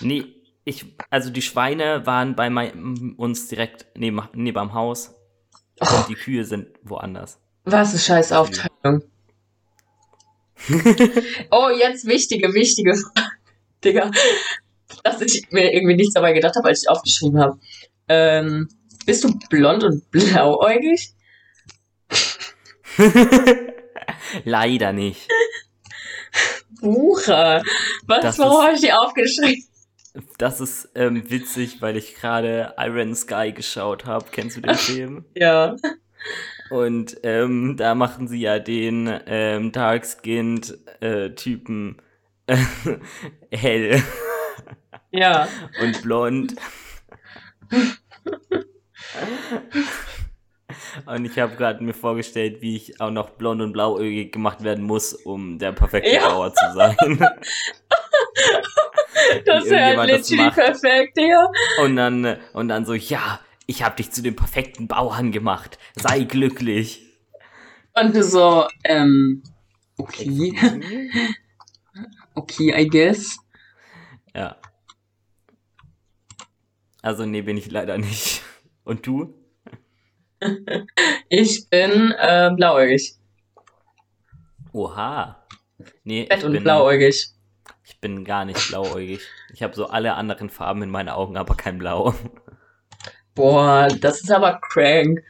[0.00, 0.24] Nee,
[0.64, 5.14] ich, also die Schweine waren bei mein, uns direkt neben, neben am Haus.
[5.80, 7.38] Und die Kühe sind woanders.
[7.64, 9.02] Was eine scheiß Aufteilung.
[11.50, 13.30] oh, jetzt wichtige, wichtige Frage.
[13.84, 14.10] Digga.
[15.02, 17.58] Dass ich mir irgendwie nichts dabei gedacht habe, als ich aufgeschrieben habe.
[18.08, 18.68] Ähm,
[19.04, 21.12] bist du blond und blauäugig?
[24.44, 25.28] Leider nicht.
[26.80, 27.62] Bucher.
[28.06, 29.64] Was, Das warum habe ich die aufgeschrieben?
[30.38, 34.26] Das ist ähm, witzig, weil ich gerade Iron Sky geschaut habe.
[34.30, 35.24] Kennst du den Film?
[35.34, 35.74] Ja.
[36.70, 42.00] Und ähm, da machen sie ja den ähm, Dark-Skinned äh, Typen
[42.46, 42.56] äh,
[43.52, 44.02] hell
[45.10, 45.48] Ja.
[45.82, 46.54] und blond.
[51.06, 54.84] Und ich habe gerade mir vorgestellt, wie ich auch noch blond und blauäugig gemacht werden
[54.84, 56.28] muss, um der perfekte Ja.
[56.28, 56.96] Bauer zu sein.
[59.46, 61.46] Das irgendjemand das literally perfekt, Digga.
[61.82, 65.78] Und dann, äh, und dann so, ja, ich habe dich zu dem perfekten Bauern gemacht.
[65.94, 67.02] Sei glücklich.
[67.94, 69.42] Und du so, ähm,
[69.96, 70.52] okay.
[72.36, 73.38] Okay, I guess.
[74.34, 74.56] Ja.
[77.00, 78.42] Also, nee, bin ich leider nicht.
[78.84, 79.34] Und du?
[81.30, 83.14] Ich bin äh, blauäugig.
[84.72, 85.46] Oha.
[86.02, 87.33] Nee, Fett ich und bin, blauäugig.
[87.84, 89.20] Ich bin gar nicht blauäugig.
[89.52, 92.14] Ich habe so alle anderen Farben in meinen Augen, aber kein Blau.
[93.34, 95.22] Boah, das ist aber crank.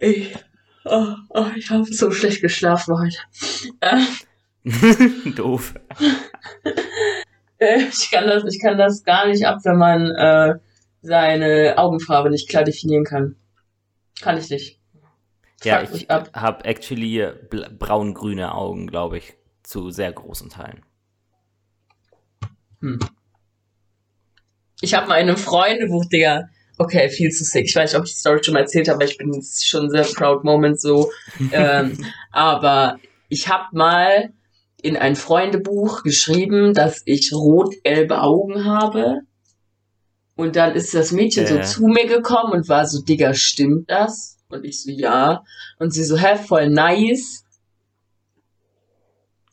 [0.00, 0.34] Ich,
[0.84, 3.18] oh, oh, ich habe so schlecht geschlafen heute.
[3.80, 5.74] Äh, Doof.
[7.58, 10.58] äh, ich, kann das, ich kann das gar nicht ab, wenn man äh,
[11.02, 13.36] seine Augenfarbe nicht klar definieren kann.
[14.20, 14.78] Kann ich nicht.
[15.64, 16.30] Ja, Fuck mich ich ab.
[16.34, 20.82] habe actually braun-grüne Augen, glaube ich, zu sehr großen Teilen.
[24.80, 26.48] Ich habe mal in einem Freundebuch, Digga.
[26.78, 27.64] Okay, viel zu sick.
[27.66, 29.66] Ich weiß nicht, ob ich die Story schon mal erzählt habe, aber ich bin jetzt
[29.66, 31.10] schon sehr proud moment so.
[31.52, 34.32] ähm, aber ich habe mal
[34.80, 39.22] in ein Freundebuch geschrieben, dass ich rot-gelbe Augen habe.
[40.36, 41.62] Und dann ist das Mädchen so Äh.
[41.62, 44.38] zu mir gekommen und war so, Digga, stimmt das?
[44.48, 45.42] Und ich so, ja.
[45.80, 47.44] Und sie so, hä, voll nice.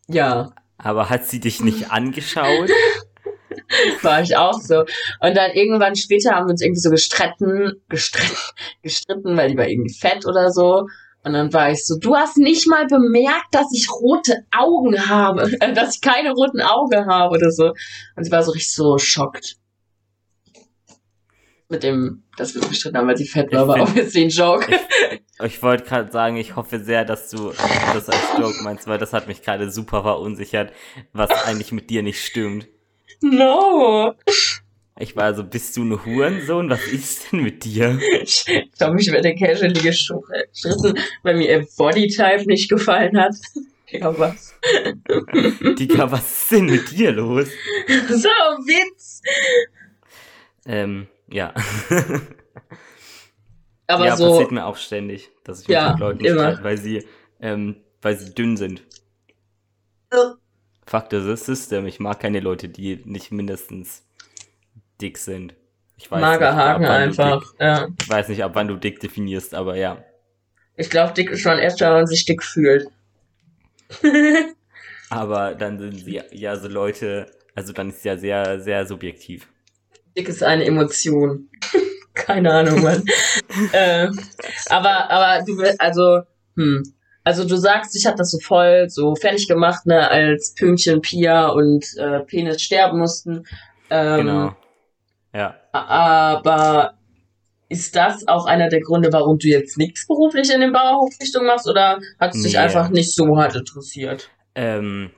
[0.08, 0.54] Ja.
[0.78, 2.70] Aber hat sie dich nicht angeschaut?
[4.02, 4.80] war ich auch so.
[5.20, 8.36] Und dann irgendwann später haben wir uns irgendwie so gestritten, gestritten,
[8.84, 10.88] gestritten, weil die war irgendwie fett oder so.
[11.24, 15.52] Und dann war ich so, du hast nicht mal bemerkt, dass ich rote Augen habe,
[15.60, 17.74] äh, dass ich keine roten Augen habe oder so.
[18.16, 19.56] Und sie war so richtig so schockt.
[21.68, 24.22] Mit dem, dass wir uns gestritten haben, weil sie fett war, Ich war find- obviously
[24.26, 24.80] ein Joke.
[25.44, 27.52] Ich wollte gerade sagen, ich hoffe sehr, dass du
[27.94, 30.72] das als Joke meinst, weil das hat mich gerade super verunsichert,
[31.12, 32.68] was eigentlich mit dir nicht stimmt.
[33.22, 34.14] No!
[34.98, 36.70] Ich war so, bist du ein Hurensohn?
[36.70, 38.00] Was ist denn mit dir?
[38.24, 38.46] Ich
[38.78, 43.36] glaube, ich werde casually gestritten, weil mir ihr Bodytype nicht gefallen hat.
[43.90, 44.56] Ja, was?
[45.78, 47.50] Digga, was ist denn mit dir los?
[48.10, 49.22] So, Witz!
[50.66, 51.54] Ähm, ja.
[53.88, 56.78] Aber ja, so, passiert mir auch ständig, dass ich mich Ja, mit Leuten streite, weil
[56.78, 57.06] sie,
[57.40, 58.82] ähm, weil sie dünn sind.
[60.86, 61.86] Fuck the system.
[61.88, 64.04] Ich mag keine Leute, die nicht mindestens
[65.02, 65.56] dick sind.
[65.98, 67.52] Ich weiß Magerhaken nicht, du einfach.
[67.52, 67.88] Dick, Ja.
[68.00, 70.04] ich weiß nicht, ab wann du dick definierst, aber ja.
[70.76, 72.88] Ich glaube, dick ist schon erst, wenn man sich dick fühlt.
[75.10, 79.48] Aber dann sind sie ja so Leute, also dann ist ja sehr, sehr subjektiv.
[80.18, 81.50] Dick ist eine Emotion.
[82.14, 83.04] Keine Ahnung, Mann.
[83.74, 84.08] äh,
[84.70, 86.22] aber, aber du willst, also,
[86.56, 86.82] hm.
[87.26, 91.48] Also du sagst, ich hab das so voll so fertig gemacht, ne, als Pünktchen Pia
[91.48, 93.46] und äh, Penis sterben mussten.
[93.90, 94.56] Ähm, Genau.
[95.34, 95.56] Ja.
[95.74, 96.94] Aber
[97.68, 101.68] ist das auch einer der Gründe, warum du jetzt nichts beruflich in den Bauerhofrichtung machst
[101.68, 102.60] oder hat es dich Nee.
[102.60, 104.30] einfach nicht so hart interessiert?
[104.54, 105.10] Ähm,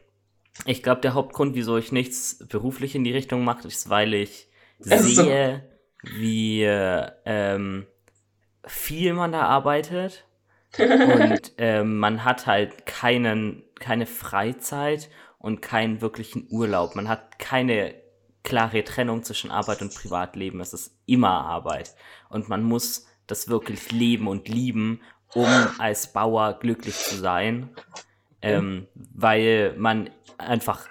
[0.65, 4.47] ich glaube, der Hauptgrund, wieso ich nichts beruflich in die Richtung mache, ist, weil ich
[4.79, 5.63] Es ist so- sehe,
[6.17, 7.85] wie äh, ähm,
[8.65, 10.23] viel man da arbeitet.
[10.77, 15.09] Und ähm, man hat halt keinen, keine Freizeit
[15.39, 16.95] und keinen wirklichen Urlaub.
[16.95, 17.95] Man hat keine
[18.43, 20.61] klare Trennung zwischen Arbeit und Privatleben.
[20.61, 21.95] Es ist immer Arbeit.
[22.29, 25.01] Und man muss das wirklich leben und lieben,
[25.33, 25.47] um
[25.79, 27.69] als Bauer glücklich zu sein.
[28.41, 30.87] Ähm, weil man einfach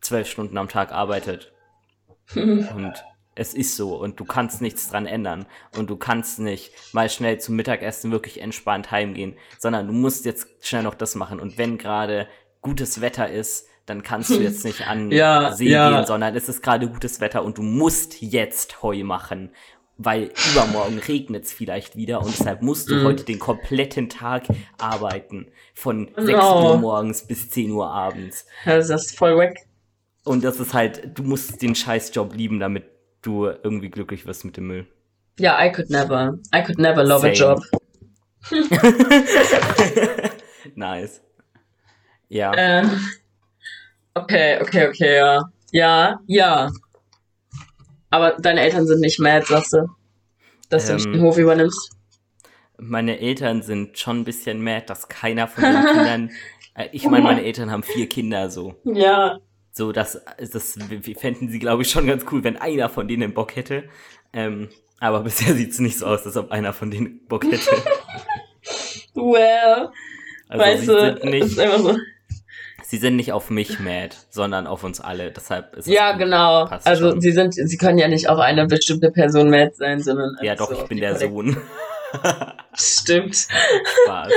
[0.00, 1.52] zwölf Stunden am Tag arbeitet.
[2.34, 5.46] Und es ist so und du kannst nichts dran ändern
[5.78, 10.48] und du kannst nicht mal schnell zum Mittagessen wirklich entspannt heimgehen, sondern du musst jetzt
[10.60, 12.28] schnell noch das machen und wenn gerade
[12.60, 15.90] gutes Wetter ist, dann kannst du jetzt nicht an Ja, See ja.
[15.90, 19.50] gehen, sondern es ist gerade gutes Wetter und du musst jetzt Heu machen,
[19.98, 23.04] weil übermorgen regnet es vielleicht wieder und deshalb musst du Mhm.
[23.04, 24.44] heute den kompletten Tag
[24.78, 26.64] arbeiten, von 6 Oh.
[26.70, 28.46] Uhr morgens bis 10 Uhr abends.
[28.64, 29.56] Das ist voll weg.
[30.24, 32.84] Und das ist halt, du musst den Scheißjob lieben, damit
[33.22, 34.86] du irgendwie glücklich wirst mit dem Müll.
[35.38, 36.38] Ja, I could never.
[36.54, 37.36] I could never love a Same.
[37.54, 37.62] job.
[40.74, 41.20] nice.
[42.28, 42.52] Ja.
[42.54, 42.84] Äh,
[44.14, 45.42] okay, okay, okay, ja.
[45.72, 46.70] Ja, ja.
[48.10, 49.88] Aber deine Eltern sind nicht mad, sagst du?
[50.68, 51.90] Dass du nicht Ähm, den Hof übernimmst?
[52.78, 56.30] Meine Eltern sind schon ein bisschen mad, dass keiner von den Kindern.
[56.74, 58.74] Äh, ich meine, meine Eltern haben vier Kinder so.
[58.84, 59.38] Ja.
[59.72, 60.76] So, das, das
[61.18, 63.84] fänden sie, glaube ich, schon ganz cool, wenn einer von denen Bock hätte.
[64.34, 64.68] Ähm,
[65.00, 67.58] aber bisher sieht es nicht so aus, als ob einer von denen Bock hätte.
[69.14, 69.90] Well,
[70.48, 71.96] Also weißt sie du, sind nicht, so.
[72.82, 75.30] sie sind nicht auf mich mad, sondern auf uns alle.
[75.32, 76.64] Deshalb ist Ja, genau.
[76.64, 77.20] Also schon.
[77.20, 80.70] sie sind, sie können ja nicht auf eine bestimmte Person mad sein, sondern Ja, doch,
[80.72, 81.56] so ich bin der Sohn.
[82.74, 83.36] Stimmt.
[84.04, 84.32] Spaß.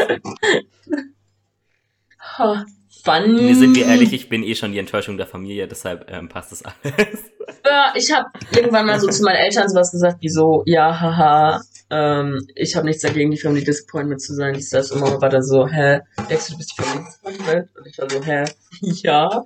[2.37, 2.65] Ha,
[3.05, 3.43] Funny.
[3.43, 6.51] Nee, sind wir ehrlich, ich bin eh schon die Enttäuschung der Familie, deshalb ähm, passt
[6.51, 6.75] das alles.
[7.67, 11.61] Ja, ich habe irgendwann mal so zu meinen Eltern sowas gesagt, wie so, ja, haha,
[11.89, 14.59] ähm, ich habe nichts dagegen, die Family Disappointment zu sein.
[14.71, 14.91] Das.
[14.91, 17.69] Und Mama war da so, hä, denkst du, du bist die Family Disappointment?
[17.75, 18.45] Und ich war so, hä,
[18.81, 19.43] ja.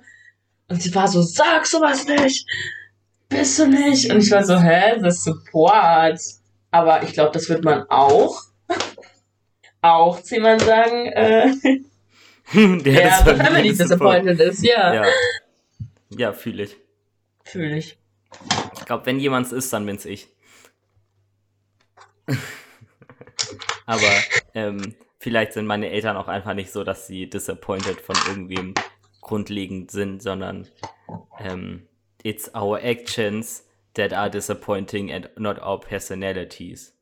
[0.68, 2.46] Und sie war so, sag sowas nicht.
[3.28, 4.10] Bist du nicht?
[4.10, 6.20] Und ich war so, hä, das ist Support.
[6.70, 8.42] Aber ich glaube, das wird man auch,
[9.82, 11.52] auch zu jemandem sagen, äh,
[12.84, 14.64] der so Familie Family Disappointed ist.
[14.64, 15.04] Ja, Ja,
[16.10, 16.76] ja fühle ich.
[17.44, 17.98] fühle ich.
[18.76, 20.28] Ich glaube, wenn jemand ist, dann bin's ich.
[23.86, 24.12] Aber
[24.54, 28.74] ähm, vielleicht sind meine Eltern auch einfach nicht so, dass sie disappointed von irgendwem
[29.20, 30.68] grundlegend sind, sondern
[31.40, 31.88] ähm,
[32.22, 36.94] it's our actions that are disappointing and not our personalities.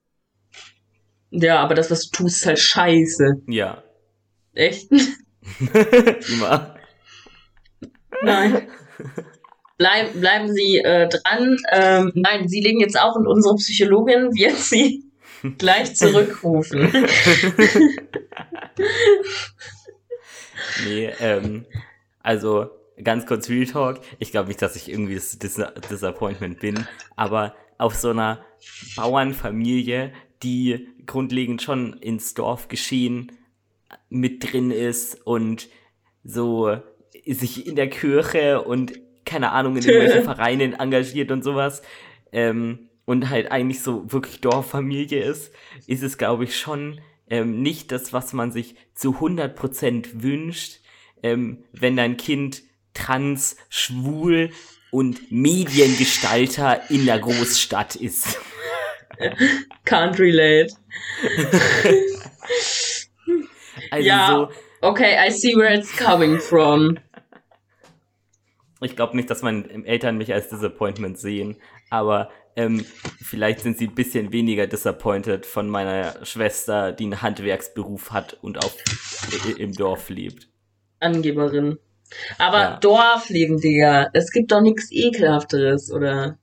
[1.30, 3.42] Ja, aber das, was du tust, ist halt scheiße.
[3.46, 3.82] Ja,
[4.58, 4.90] Echt?
[5.60, 6.74] immer.
[8.22, 8.68] Nein.
[9.76, 11.56] Bleib, bleiben Sie äh, dran.
[11.70, 15.04] Ähm, nein, Sie legen jetzt auf und unsere Psychologin wird Sie
[15.58, 16.90] gleich zurückrufen.
[20.84, 21.64] Nee, ähm,
[22.22, 22.70] also
[23.02, 24.00] ganz kurz Real Talk.
[24.18, 28.44] Ich glaube nicht, dass ich irgendwie das Dis Disappointment bin, aber auf so einer
[28.96, 33.32] Bauernfamilie, die grundlegend schon ins Dorfgeschehen
[34.08, 35.68] mit drin ist und
[36.24, 36.76] so
[37.26, 38.92] sich in der Kirche und
[39.24, 41.82] keine Ahnung in irgendwelchen Vereinen engagiert und sowas
[42.32, 45.52] ähm, und halt eigentlich so wirklich Dorffamilie ist,
[45.86, 47.00] ist es glaube ich schon
[47.30, 50.80] ähm, nicht das, was man sich zu 100% wünscht,
[51.22, 52.62] ähm, wenn dein Kind
[52.94, 54.50] trans, schwul
[54.90, 58.38] und Mediengestalter in der Großstadt ist.
[59.84, 60.74] Can't relate.
[63.90, 64.28] Also Ja.
[64.28, 64.48] so,
[64.88, 66.98] Okay, I see where it's coming from.
[68.80, 71.56] ich glaube nicht, dass meine Eltern mich als Disappointment sehen,
[71.90, 72.84] aber ähm,
[73.20, 78.58] vielleicht sind sie ein bisschen weniger disappointed von meiner Schwester, die einen Handwerksberuf hat und
[78.58, 78.76] auf,
[79.46, 80.48] i- im Dorf lebt.
[81.00, 81.78] Angeberin.
[82.38, 82.76] Aber Ja.
[82.78, 86.38] Dorfleben, Digga, es gibt doch nichts Ekelhafteres, oder?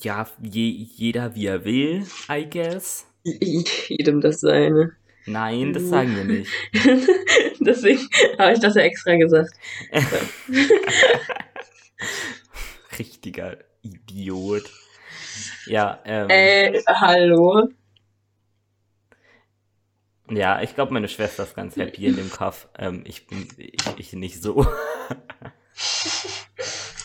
[0.00, 3.06] Ja, je, jeder wie er will, I guess.
[3.24, 4.92] Jedem das seine.
[5.26, 6.50] Nein, das sagen wir nicht.
[7.60, 8.08] Deswegen
[8.38, 9.52] habe ich das ja extra gesagt.
[12.98, 14.70] Richtiger Idiot.
[15.66, 17.68] Ja, ähm, Äh, hallo?
[20.30, 22.68] ja, ich glaube, meine Schwester ist ganz happy in dem Kaff.
[22.78, 24.66] Ähm, ich bin, ich, ich nicht so.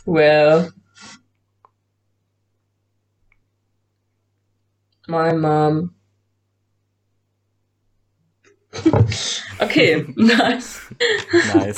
[0.05, 0.71] Well.
[5.07, 5.96] My mom.
[9.59, 10.81] Okay, nice.
[11.53, 11.77] nice.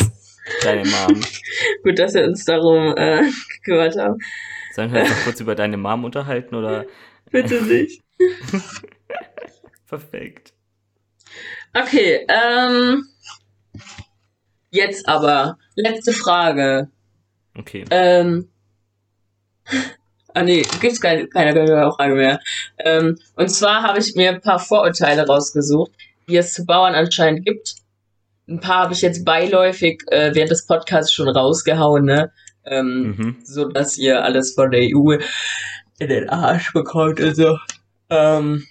[0.63, 1.21] Deine Mom.
[1.83, 3.23] Gut, dass wir uns darum äh,
[3.57, 4.17] gekümmert haben.
[4.73, 6.85] Sollen wir uns noch kurz über deine Mom unterhalten oder?
[7.31, 8.01] Bitte nicht.
[9.87, 10.53] Perfekt.
[11.73, 13.05] Okay, ähm.
[14.71, 15.57] Jetzt aber.
[15.75, 16.89] Letzte Frage.
[17.57, 17.85] Okay.
[17.91, 18.49] Ähm.
[20.33, 21.53] Ah nee, gibt's keine, keine
[21.93, 22.39] Frage mehr.
[22.77, 25.91] Ähm, und zwar habe ich mir ein paar Vorurteile rausgesucht,
[26.29, 27.75] die es zu Bauern anscheinend gibt.
[28.47, 32.31] Ein paar habe ich jetzt beiläufig äh, während des Podcasts schon rausgehauen, ne?
[32.65, 33.37] Ähm, Mhm.
[33.43, 35.17] so dass ihr alles von der EU
[35.99, 37.57] in den Arsch bekommt und so.
[38.09, 38.65] Ähm,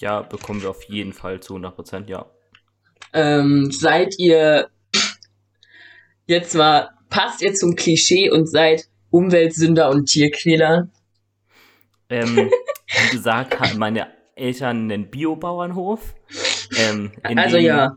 [0.00, 2.26] Ja, bekommen wir auf jeden Fall zu 100%, ja.
[3.12, 4.68] ähm, seid ihr
[6.26, 10.88] jetzt mal, passt ihr zum Klischee und seid Umweltsünder und Tierquäler?
[12.08, 16.14] Ähm, wie gesagt, meine Eltern einen Biobauernhof.
[16.76, 17.96] Ähm, Also dem- ja.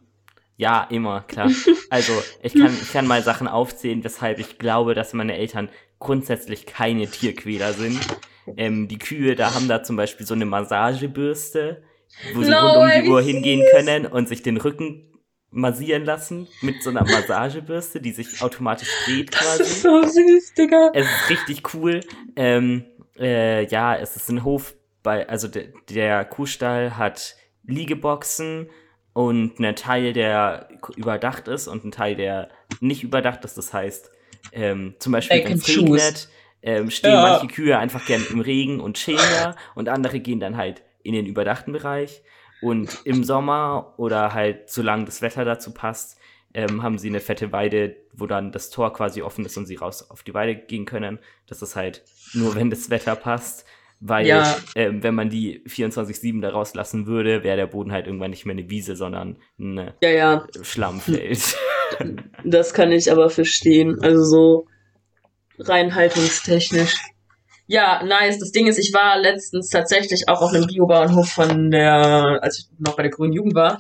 [0.60, 1.52] Ja, immer, klar.
[1.90, 5.70] Also, ich kann, ich kann mal Sachen aufzählen, weshalb ich glaube, dass meine Eltern
[6.00, 8.00] grundsätzlich keine Tierquäler sind.
[8.58, 10.46] Ähm, die Kühe, da haben da zum Beispiel so eine
[11.02, 11.84] Massagebürste,
[12.34, 15.04] wo sie No rund um die Uhr hingehen können und sich den Rücken
[15.52, 19.82] massieren lassen mit so einer Massagebürste, die sich automatisch dreht Das ist quasi.
[19.82, 20.92] so süß, Digga.
[20.94, 22.02] Es ist richtig cool.
[22.36, 22.84] Ähm,
[23.20, 27.36] äh, ja, es ist ein Hof bei, also de, der Kuhstall hat
[27.68, 28.70] Liegeboxen
[29.14, 32.50] und einen Teil, der überdacht ist und ein Teil, der
[32.80, 33.58] nicht überdacht ist.
[33.58, 34.12] Das heißt,
[34.52, 36.30] ähm, zum Beispiel, wenn es regnet,
[36.62, 37.22] ähm, stehen Ja.
[37.22, 41.14] manche Kühe einfach gern im Regen und chillen da und andere gehen dann halt in
[41.14, 42.24] den überdachten Bereich.
[42.62, 46.18] Und im Sommer oder halt, solange das Wetter dazu passt,
[46.54, 49.76] ähm, haben sie eine fette Weide, wo dann das Tor quasi offen ist und sie
[49.76, 51.20] raus auf die Weide gehen können.
[51.46, 52.04] Das ist halt
[52.34, 53.66] nur, wenn das Wetter passt.
[54.00, 54.58] Weil, Ja.
[54.76, 58.54] ähm, wenn man die 24-7 da rauslassen würde, wäre der Boden halt irgendwann nicht mehr
[58.56, 61.58] eine Wiese, sondern ein äh, Ja, ja, Schlammfeld.
[62.46, 64.00] das kann ich aber verstehen.
[64.02, 64.68] Also so
[65.60, 66.96] rein haltungstechnisch.
[67.66, 68.40] Ja, nice.
[68.40, 72.66] Das Ding ist, ich war letztens tatsächlich auch auf einem Biobauernhof von der, als ich
[72.80, 73.80] noch bei der Grünen Jugend war.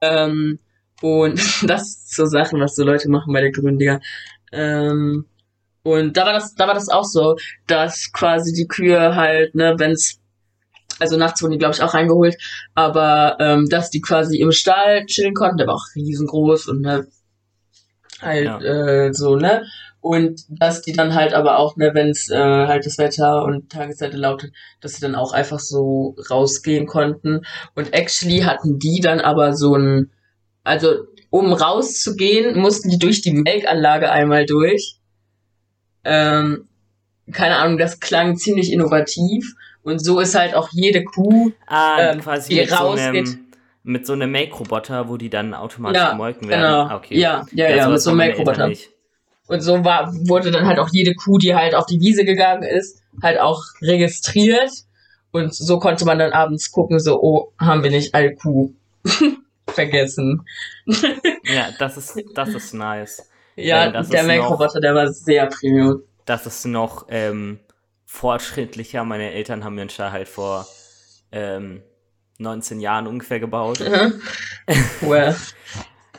[0.00, 0.58] Ähm,
[1.02, 1.34] und
[1.68, 4.00] das ist so Sachen, was so Leute machen bei der Grünen, Digga.
[4.50, 5.26] Ähm,
[5.92, 7.36] und da war das, da war das auch so,
[7.66, 10.20] dass quasi die Kühe halt, ne, wenn's,
[10.98, 12.36] also nachts wurden die, glaube ich, auch reingeholt,
[12.74, 17.06] aber ähm, dass die quasi im Stall chillen konnten, der war auch riesengroß und ne,
[18.20, 18.58] halt Ja.
[18.60, 19.64] äh, so, ne?
[20.00, 23.70] Und dass die dann halt aber auch, ne, wenn es äh, halt das Wetter und
[23.70, 27.40] Tageszeit erlaubt hat, dass sie dann auch einfach so rausgehen konnten.
[27.74, 30.12] Und actually hatten die dann aber so ein,
[30.62, 34.98] also um rauszugehen, mussten die durch die Melkanlage einmal durch.
[36.04, 36.68] Ähm,
[37.32, 39.54] keine Ahnung, das klang ziemlich innovativ.
[39.82, 41.52] Und so ist halt auch jede Kuh.
[41.66, 43.06] ah, Ähm, quasi die mit so, rausgeht.
[43.06, 43.46] einem,
[43.84, 46.62] mit so einem Make-Roboter, wo die dann automatisch Ja, gemolken werden.
[46.62, 46.82] Genau.
[46.82, 47.18] Ah, okay.
[47.18, 48.72] Ja, ja, ja, sowas mit so einem Make-Roboter.
[49.46, 52.62] Und so war, wurde dann halt auch jede Kuh, die halt auf die Wiese gegangen
[52.64, 54.70] ist, halt auch registriert.
[55.30, 58.72] Und so konnte man dann abends gucken, so, oh, haben wir nicht alle Kuh
[59.68, 60.42] vergessen.
[61.44, 63.26] Ja, das ist, das ist nice.
[63.58, 66.02] Ja, Ähm, das der ist Make-Roboter, der war sehr premium.
[66.24, 67.58] Das ist noch ähm,
[68.06, 69.04] fortschrittlicher.
[69.04, 70.66] Meine Eltern haben ihren Stall halt vor
[71.32, 71.82] ähm,
[72.38, 73.80] 19 Jahren ungefähr gebaut.
[75.00, 75.34] well,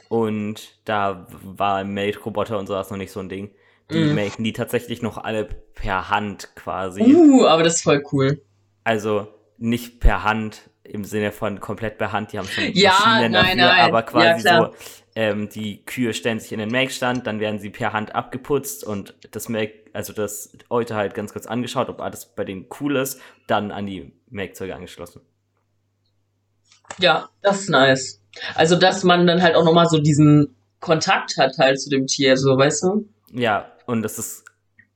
[0.09, 3.51] Und da war Make-Roboter und sowas noch nicht so ein Ding.
[3.91, 4.15] Die Mhm.
[4.15, 7.01] melken die tatsächlich noch alle per Hand quasi.
[7.15, 8.41] uh, aber das ist voll cool.
[8.83, 9.27] Also
[9.57, 13.33] nicht per Hand im Sinne von komplett per Hand, die haben schon Ja, Maschinen nein,
[13.33, 13.85] dafür, nein.
[13.85, 14.73] aber quasi Ja, so,
[15.15, 19.15] ähm, die Kühe stellen sich in den Melkstand, dann werden sie per Hand abgeputzt und
[19.31, 23.19] das Melk, also das Euter halt ganz kurz angeschaut, ob alles bei denen cool ist,
[23.47, 25.21] dann an die Melkzeuge angeschlossen.
[26.97, 28.21] Ja, das ist nice.
[28.55, 32.37] Also, dass man dann halt auch nochmal so diesen Kontakt hat halt zu dem Tier,
[32.37, 33.09] so, weißt du?
[33.31, 34.45] Ja, und das ist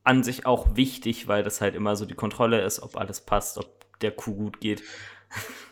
[0.02, 3.58] an sich auch wichtig, weil das halt immer so die Kontrolle ist, ob alles passt,
[3.58, 4.82] ob der Kuh gut geht.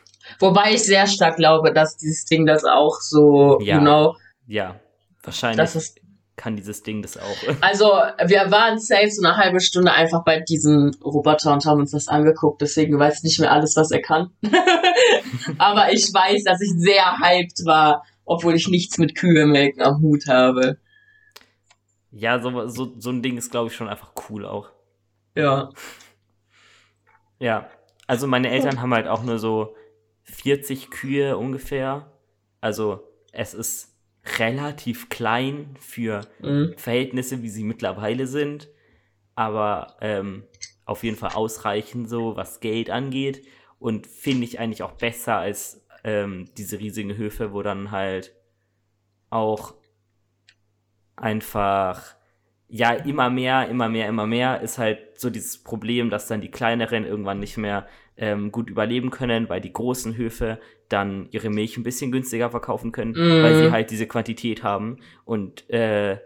[0.43, 3.79] Wobei ich sehr stark glaube, dass dieses Ding das auch so, Ja.
[3.79, 4.17] know,
[4.47, 4.81] Ja,
[5.23, 5.57] wahrscheinlich.
[5.59, 5.95] dass es
[6.35, 7.23] kann dieses Ding das auch.
[7.61, 11.93] Also, wir waren safe so eine halbe Stunde einfach bei diesem Roboter und haben uns
[11.93, 14.31] das angeguckt, deswegen weiß ich nicht mehr alles, was er kann.
[15.59, 19.43] Aber ich weiß, dass ich sehr hyped war, obwohl ich nichts mit Kühe
[19.79, 20.79] am Hut habe.
[22.11, 24.71] Ja, so, so, so ein Ding ist, glaube ich, schon einfach cool auch.
[25.37, 25.71] Ja.
[27.39, 27.69] Ja.
[28.07, 29.75] Also meine Eltern haben halt auch nur so
[30.33, 32.11] 40 Kühe ungefähr.
[32.61, 33.97] Also es ist
[34.39, 36.75] relativ klein für Mhm.
[36.77, 38.69] Verhältnisse, wie sie mittlerweile sind.
[39.35, 40.45] Aber ähm,
[40.85, 43.47] auf jeden Fall ausreichend so, was Geld angeht.
[43.79, 48.35] Und finde ich eigentlich auch besser als ähm, diese riesigen Höfe, wo dann halt
[49.31, 49.75] auch
[51.17, 52.17] einfach
[52.75, 56.51] ja immer mehr, immer mehr, immer mehr ist halt so dieses Problem, dass dann die
[56.51, 60.59] kleineren irgendwann nicht mehr ähm, gut überleben können, weil die großen Höfe
[60.89, 63.43] dann ihre Milch ein bisschen günstiger verkaufen können, Mhm.
[63.43, 64.97] weil sie halt diese Quantität haben.
[65.27, 66.17] Und äh,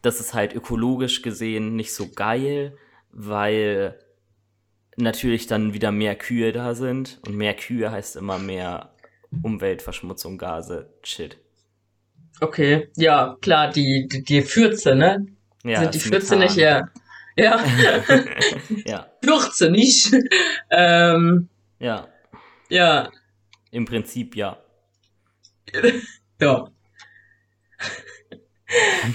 [0.00, 2.76] das ist halt ökologisch gesehen nicht so geil,
[3.10, 3.98] weil
[4.96, 7.20] natürlich dann wieder mehr Kühe da sind.
[7.26, 8.94] Und mehr Kühe heißt immer mehr
[9.42, 11.38] Umweltverschmutzung, Gase, Shit.
[12.40, 15.26] Okay, ja, klar, die, die, die Fürze, ne?
[15.64, 16.88] Ja, Sind die Fürze nicht, ja.
[17.36, 17.64] Ja,
[18.84, 20.12] ja, Fürze nicht.
[20.70, 22.08] ähm, ja,
[22.68, 23.10] ja,
[23.70, 24.58] im Prinzip ja.
[26.40, 26.68] ja.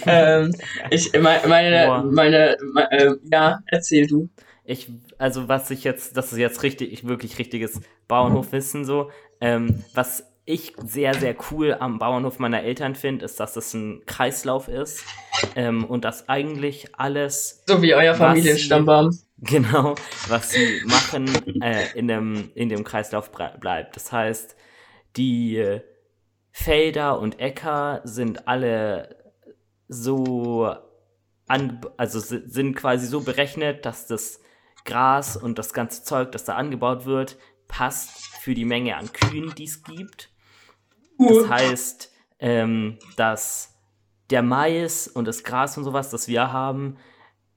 [0.06, 0.54] ähm,
[0.90, 4.30] ich, meine, meine, meine, me- äh, ja, erzähl du.
[4.64, 9.12] Ich, also was ich jetzt, das ist jetzt richtig, wirklich richtiges Bauernhofwissen so.
[9.40, 14.02] Ähm, was ich sehr, sehr cool am Bauernhof meiner Eltern finde, ist, dass es ein
[14.06, 15.04] Kreislauf ist
[15.56, 19.10] ähm, und dass eigentlich alles So wie euer Familienstammbaum.
[19.40, 19.96] genau,
[20.30, 21.28] was sie machen,
[21.62, 23.96] äh, in, dem, in dem Kreislauf bleibt.
[23.98, 24.56] Das heißt,
[25.18, 25.82] die
[26.52, 29.18] Felder und Äcker sind alle
[29.90, 30.74] so
[31.48, 34.40] an, also si- sind quasi so berechnet, dass das
[34.86, 37.38] Gras und das ganze Zeug, das da angebaut wird,
[37.68, 40.30] passt für die Menge an Kühen, die es gibt.
[41.20, 43.76] Das heißt, ähm, dass
[44.30, 46.98] der Mais und das Gras und sowas, das wir haben,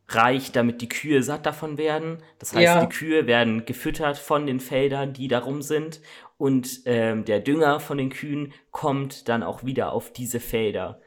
[0.09, 2.23] reicht, damit die Kühe satt davon werden.
[2.39, 2.81] Das heißt, Ja.
[2.81, 6.01] die Kühe werden gefüttert von den Feldern, die darum sind.
[6.37, 11.01] Und ähm, der Dünger von den Kühen kommt dann auch wieder auf diese Felder.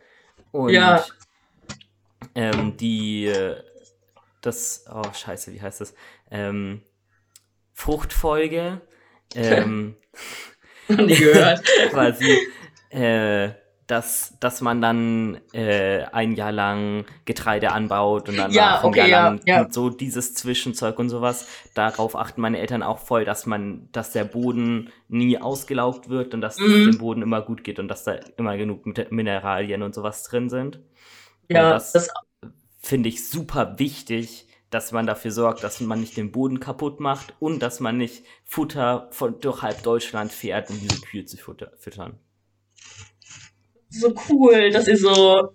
[0.52, 1.04] Und Ja.
[2.36, 3.62] ähm, die, äh,
[4.42, 5.96] das, oh scheiße, wie heißt das?
[6.30, 6.84] Ähm,
[7.74, 8.82] Fruchtfolge,
[9.36, 9.96] ähm,
[10.90, 11.64] Nie gehört.
[11.92, 12.38] quasi,
[12.90, 13.50] äh,
[13.88, 18.88] dass, dass man dann äh, ein Jahr lang Getreide anbaut und dann Ja, nach ein
[18.88, 19.68] okay, Jahr ja, lang ja.
[19.70, 21.48] so dieses Zwischenzeug und sowas.
[21.74, 26.40] Darauf achten meine Eltern auch voll, dass man, dass der Boden nie ausgelaugt wird und
[26.42, 26.92] dass es Mhm.
[26.92, 30.80] dem Boden immer gut geht und dass da immer genug Mineralien und sowas drin sind.
[31.50, 32.10] Ja, das- das,
[32.86, 37.34] Finde ich super wichtig, dass man dafür sorgt, dass man nicht den Boden kaputt macht
[37.40, 42.20] und dass man nicht Futter von, durch halb Deutschland fährt, um diese Kühe zu füttern.
[43.90, 45.50] so cool, dass ihr so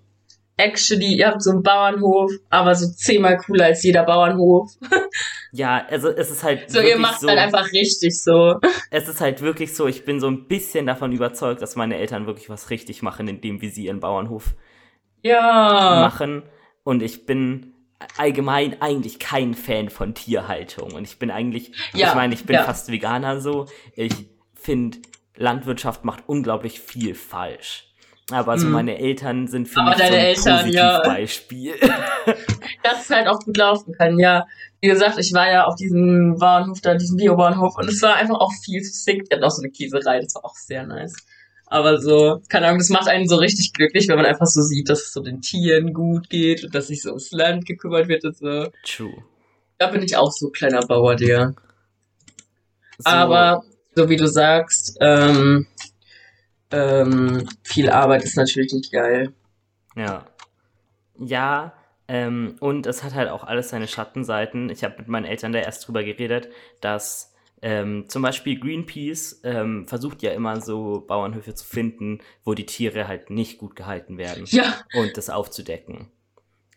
[0.57, 4.71] actually, ihr habt so einen Bauernhof, aber so zehnmal cooler als jeder Bauernhof.
[5.51, 8.57] Ja, also es ist halt So, ihr macht so, halt einfach richtig so.
[8.91, 12.27] es ist halt wirklich so, ich bin so ein bisschen davon überzeugt, dass meine Eltern
[12.27, 14.55] wirklich was richtig machen, indem wie sie ihren Bauernhof
[15.23, 16.01] Ja.
[16.03, 16.43] machen.
[16.85, 17.73] Und ich bin
[18.17, 20.93] allgemein eigentlich kein Fan von Tierhaltung.
[20.93, 22.63] Und ich bin eigentlich, Ja, ich meine, ich bin ja.
[22.65, 23.67] fast Veganer so.
[23.95, 24.13] Ich
[24.55, 24.99] finde,
[25.37, 27.85] Landwirtschaft macht unglaublich viel falsch.
[28.31, 28.73] Aber so Mhm.
[28.73, 30.99] meine Eltern sind für Aber mich so ein Eltern, ja.
[30.99, 31.75] Positivbeispiel.
[32.83, 34.47] dass es halt auch gut laufen kann, ja.
[34.81, 38.39] Wie gesagt, ich war ja auf diesem Bauernhof da, diesem Biobauernhof und es war einfach
[38.39, 39.25] auch viel zu sick.
[39.25, 41.17] Die hatten auch so eine Käserei, das war auch sehr nice.
[41.71, 44.89] Aber so, keine Ahnung, das macht einen so richtig glücklich, wenn man einfach so sieht,
[44.89, 48.25] dass es so den Tieren gut geht und dass sich so ums Land gekümmert wird
[48.25, 48.69] und so.
[48.85, 49.23] True.
[49.77, 51.55] Da bin ich auch so kleiner Bauer, Digga.
[52.99, 53.63] So, Aber,
[53.95, 55.67] so wie du sagst, ähm,
[56.71, 59.35] ähm, viel Arbeit ist natürlich nicht geil.
[59.95, 60.27] Ja.
[61.21, 61.75] Ja,
[62.09, 64.71] ähm, und es hat halt auch alles seine Schattenseiten.
[64.71, 66.49] Ich habe mit meinen Eltern da erst drüber geredet,
[66.81, 72.67] dass ähm, zum Beispiel Greenpeace ähm, versucht ja immer so Bauernhöfe zu finden, wo die
[72.67, 76.11] Tiere halt nicht gut gehalten werden Ja, und das aufzudecken.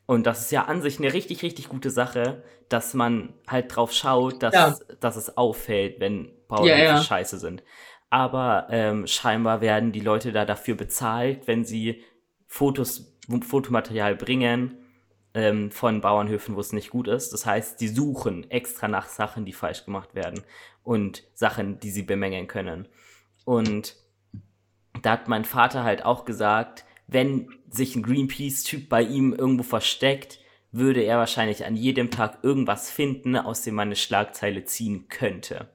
[0.08, 3.94] Und das ist ja an sich eine richtig, richtig gute Sache, dass man halt drauf
[3.94, 4.76] schaut, dass, Ja.
[5.00, 7.02] dass es auffällt, wenn Bauernhöfe Ja, ja.
[7.02, 7.64] scheiße sind.
[8.10, 12.04] Aber ähm, scheinbar werden die Leute da dafür bezahlt, wenn sie
[12.48, 13.18] Fotos,
[13.48, 14.78] Fotomaterial bringen
[15.34, 17.32] ähm, von Bauernhöfen, wo es nicht gut ist.
[17.32, 20.44] Das heißt, die suchen extra nach Sachen, die falsch gemacht werden
[20.84, 22.88] und Sachen, die sie bemängeln können.
[23.46, 23.96] Und
[25.02, 30.40] da hat mein Vater halt auch gesagt, wenn sich ein Greenpeace-Typ bei ihm irgendwo versteckt,
[30.72, 35.70] würde er wahrscheinlich an jedem Tag irgendwas finden, aus dem man eine Schlagzeile ziehen könnte.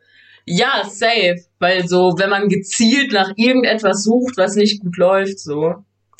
[0.46, 1.36] Ja, safe.
[1.58, 5.74] Weil so, wenn man gezielt nach irgendetwas sucht, was nicht gut läuft, so.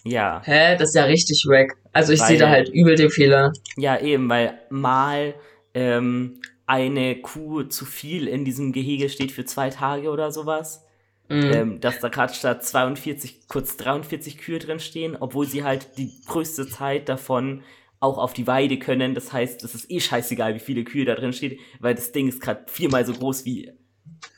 [0.05, 0.43] Ja.
[0.45, 0.77] Hä?
[0.77, 1.77] Das ist ja richtig wack.
[1.93, 3.53] Also ich sehe da halt übel den Fehler.
[3.77, 5.35] Ja, eben, weil mal
[5.75, 10.83] ähm, eine Kuh zu viel in diesem Gehege steht für zwei Tage oder sowas.
[11.29, 11.53] Mhm.
[11.53, 16.13] Ähm, dass da gerade statt 42, kurz 43 Kühe drin stehen, obwohl sie halt die
[16.25, 17.65] größte Zeit davon
[17.99, 19.15] auch auf die Weide können.
[19.15, 22.29] Das heißt, es ist eh scheißegal, wie viele Kühe da drin steht, weil das Ding
[22.29, 23.73] ist gerade viermal so groß wie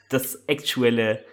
[0.08, 1.24] das aktuelle,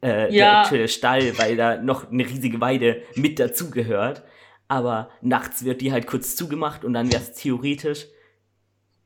[0.00, 0.62] äh, der Ja.
[0.62, 4.22] aktuelle Stall, weil da noch eine riesige Weide mit dazugehört.
[4.68, 8.06] Aber nachts wird die halt kurz zugemacht und dann wäre es theoretisch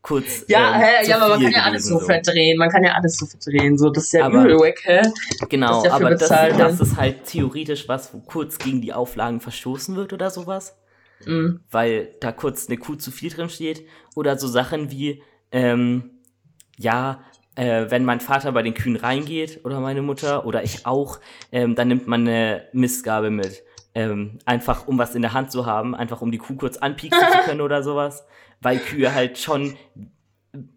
[0.09, 0.45] kurz.
[0.49, 2.59] Ja, ähm, hä, ja, aber man kann ja alles so verdrehen.
[2.59, 3.77] Man kann ja alles so verdrehen.
[3.79, 5.03] So, das ist ja Aber- übel wack, hä?
[5.49, 9.95] Genau, für aber das, das ist halt theoretisch was, wo kurz gegen die Auflagen verstoßen
[9.97, 10.77] wird oder sowas,
[11.27, 11.61] Mhm.
[11.71, 13.85] weil da kurz eine Kuh zu viel drin steht.
[14.17, 16.11] Oder so Sachen wie, ähm,
[16.79, 17.21] ja,
[17.57, 21.19] äh, wenn mein Vater bei den Kühen reingeht oder meine Mutter oder ich auch,
[21.53, 23.63] ähm, dann nimmt man eine Mistgabel mit.
[23.99, 27.21] Ähm, einfach um was in der Hand zu haben, einfach um die Kuh kurz anpieksen
[27.33, 28.25] zu können oder sowas.
[28.61, 29.77] Weil Kühe halt schon,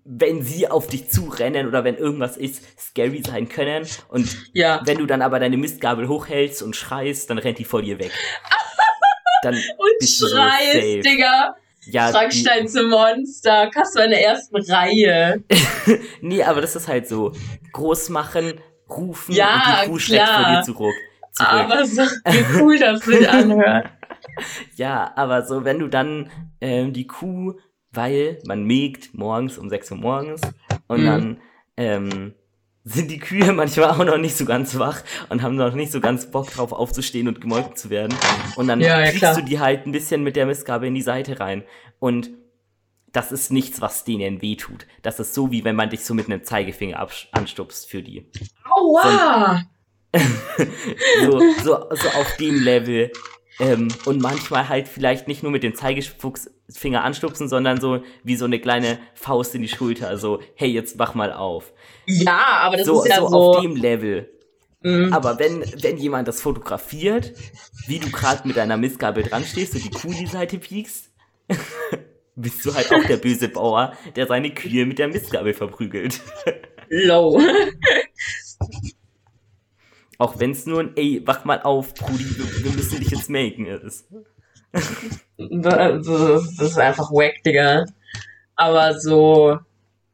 [0.03, 3.86] wenn sie auf dich zurennen oder wenn irgendwas ist, scary sein können.
[4.07, 4.82] Und Ja.
[4.86, 8.11] wenn du dann aber deine Mistgabel hochhältst und schreist, dann rennt die vor dir weg.
[9.43, 10.99] Dann Und so schreist, safe.
[11.01, 11.55] Digga.
[11.88, 13.69] ja, Frankenstein zum Monster.
[13.72, 15.43] Kasper in der ersten Reihe.
[16.22, 17.34] nee, aber das ist halt so.
[17.74, 18.59] Groß machen,
[18.89, 20.93] rufen Ja, und die Kuh schreckt vor dir zurück.
[21.49, 21.71] Zurück.
[21.71, 23.89] Aber so, wie cool das sich anhört.
[24.75, 26.29] Ja, aber so, wenn du dann
[26.61, 27.55] ähm, die Kuh,
[27.91, 30.41] weil man mägt morgens um 6 Uhr morgens
[30.87, 31.05] und Mhm.
[31.05, 31.37] dann
[31.77, 32.33] ähm,
[32.83, 35.99] sind die Kühe manchmal auch noch nicht so ganz wach und haben noch nicht so
[35.99, 38.15] ganz Bock drauf aufzustehen und gemolken zu werden.
[38.55, 39.35] Und dann Ja, ja, kriegst klar.
[39.35, 41.63] du die halt ein bisschen mit der Mistgabel in die Seite rein.
[41.99, 42.29] Und
[43.11, 44.87] das ist nichts, was denen wehtut.
[45.01, 48.31] Das ist so, wie wenn man dich so mit einem Zeigefinger anstupst für die.
[48.63, 49.61] Aua!
[51.24, 53.12] so, so, so auf dem Level.
[53.59, 58.45] Ähm, und manchmal halt vielleicht nicht nur mit dem Zeigefinger anstupsen, sondern so wie so
[58.45, 60.07] eine kleine Faust in die Schulter.
[60.07, 61.72] Also, hey, jetzt wach mal auf.
[62.05, 63.38] Ja, aber das so ist ja so so.
[63.38, 64.30] auf dem Level.
[64.84, 65.14] Mhm.
[65.14, 67.34] Aber wenn, wenn jemand das fotografiert,
[67.88, 71.12] wie du gerade mit deiner Mistgabel dran stehst und die Kuh die Seite piekst,
[72.36, 76.20] bist du halt auch der böse Bauer, der seine Kühe mit der Mistgabel verprügelt.
[76.89, 77.39] Low.
[80.22, 83.28] Auch wenn es nur ein, ey, wach mal auf, Brudi, wir, wir müssen dich jetzt
[83.28, 84.07] melken ist.
[85.39, 87.86] Das ist, einfach wack, Digga.
[88.55, 89.57] Aber so.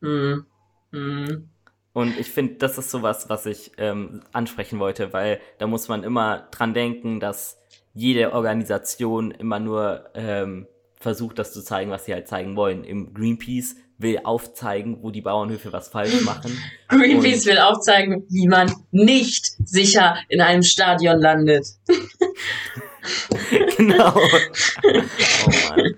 [0.01, 0.45] Hm.
[0.93, 1.49] Hm.
[1.91, 6.05] Und ich finde, das ist sowas, was ich ähm, ansprechen wollte, weil da muss man
[6.05, 7.59] immer dran denken, dass
[7.93, 10.67] jede Organisation immer nur ähm,
[10.99, 12.83] versucht, das zu zeigen, was sie halt zeigen wollen.
[12.83, 16.57] Im Greenpeace will aufzeigen, wo die Bauernhöfe was falsch machen.
[16.89, 21.67] Greenpeace will aufzeigen, wie man nicht sicher in einem Stadion landet.
[23.77, 24.15] genau.
[24.15, 25.95] oh Mann.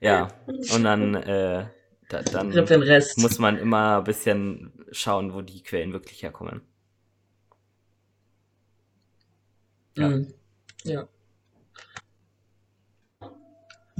[0.00, 0.28] Ja,
[0.74, 1.66] und dann, äh,
[2.08, 2.52] da, dann
[3.16, 6.62] muss man immer ein bisschen schauen, wo die Quellen wirklich herkommen.
[9.96, 10.08] ja.
[10.08, 10.34] Hm.
[10.84, 11.08] ja.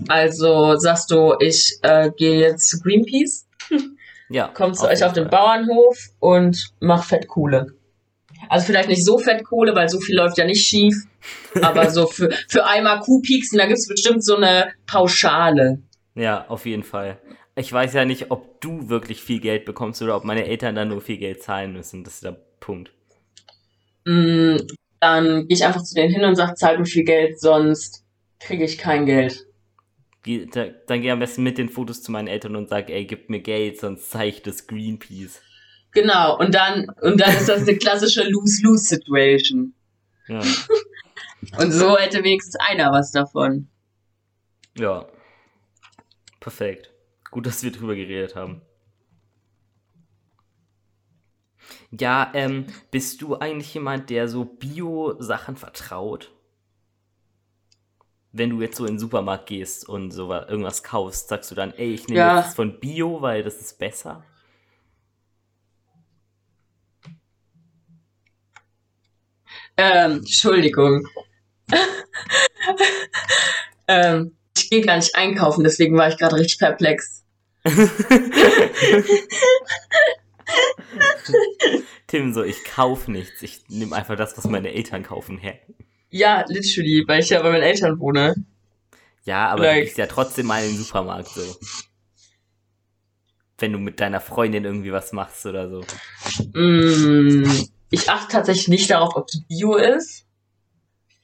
[0.08, 3.46] Also sagst du, ich äh, gehe jetzt zu Greenpeace,
[4.30, 4.50] Ja.
[4.54, 5.30] komm zu euch auf den Fall.
[5.30, 7.74] Bauernhof und mach Fettkohle.
[8.48, 10.94] Also vielleicht nicht so Fettkohle, weil so viel läuft ja nicht schief.
[11.62, 15.82] Aber so für, für einmal Kuhpieksen, da gibt's bestimmt so eine Pauschale.
[16.14, 17.18] Ja, auf jeden Fall.
[17.54, 20.88] Ich weiß ja nicht, ob du wirklich viel Geld bekommst oder ob meine Eltern dann
[20.88, 22.02] nur viel Geld zahlen müssen.
[22.02, 22.90] Das ist der Punkt.
[24.06, 24.56] Mm,
[25.00, 28.04] Dann gehe ich einfach zu denen hin und sage, zahlt mir viel Geld, sonst
[28.40, 29.46] kriege ich kein Geld.
[30.24, 33.40] Dann geh am besten mit den Fotos zu meinen Eltern und sag, ey, gib mir
[33.40, 35.40] Geld, sonst zeige ich das Greenpeace.
[35.92, 39.74] Genau, und dann, und dann ist das eine klassische Lose-Lose-Situation.
[40.28, 40.40] Ja.
[41.58, 43.68] Und so hätte wenigstens einer was davon.
[44.78, 45.06] ja.
[46.38, 46.92] Perfekt.
[47.30, 48.62] Gut, dass wir drüber geredet haben.
[51.92, 56.31] Ja, ähm, bist du eigentlich jemand, der so Bio-Sachen vertraut?
[58.32, 61.54] Wenn du jetzt so in den Supermarkt gehst und so wa- irgendwas kaufst, sagst du
[61.54, 62.40] dann, ey, ich nehme Ja.
[62.40, 64.24] jetzt von Bio, weil das ist besser?
[69.76, 71.06] Ähm, Entschuldigung.
[73.88, 77.24] ähm, ich gehe gar nicht einkaufen, deswegen war ich gerade richtig perplex.
[82.06, 83.42] Tim, so, ich kauf nichts.
[83.42, 85.38] Ich nehme einfach das, was meine Eltern kaufen.
[85.38, 85.60] Hä?
[86.12, 88.34] Ja, literally, weil ich ja bei meinen Eltern wohne.
[89.24, 91.56] Ja, aber Like- du gehst ja trotzdem mal in den Supermarkt so.
[93.58, 95.84] Wenn du mit deiner Freundin irgendwie was machst oder so.
[96.52, 97.44] Mm,
[97.90, 100.26] ich achte tatsächlich nicht darauf, ob es Bio ist.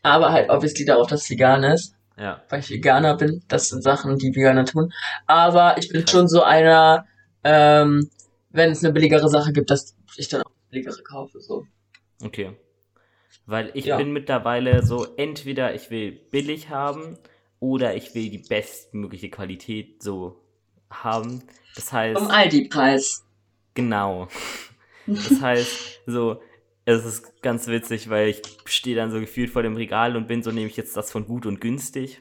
[0.03, 1.95] Aber halt obviously darauf, dass es vegan ist.
[2.16, 2.43] Ja.
[2.49, 3.43] Weil ich Veganer bin.
[3.49, 4.93] Das sind Sachen, die Veganer tun.
[5.26, 7.07] Aber ich bin schon so einer,
[7.45, 8.09] ähm,
[8.51, 11.41] wenn es eine billigere Sache gibt, dass ich dann auch billigere kaufe.
[11.41, 11.66] So.
[12.22, 12.57] Okay.
[13.49, 13.96] Weil ich Ja.
[13.96, 17.16] bin mittlerweile so, entweder ich will billig haben
[17.61, 20.38] oder ich will die bestmögliche Qualität so
[20.90, 21.42] haben.
[21.74, 23.24] Das heißt, Vom Aldi-Preis.
[23.74, 24.28] genau.
[25.07, 26.42] Das heißt, so,
[26.84, 30.42] es ist ganz witzig, weil ich stehe dann so gefühlt vor dem Regal und bin
[30.42, 32.20] so, nehme ich jetzt das von gut und günstig?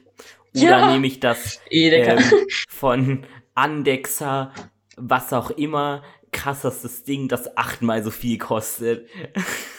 [0.56, 0.90] Oder Ja.
[0.92, 2.22] nehme ich das ähm,
[2.70, 4.54] von Andexer,
[4.96, 6.02] was auch immer,
[6.32, 9.06] krassestes Ding, das achtmal so viel kostet.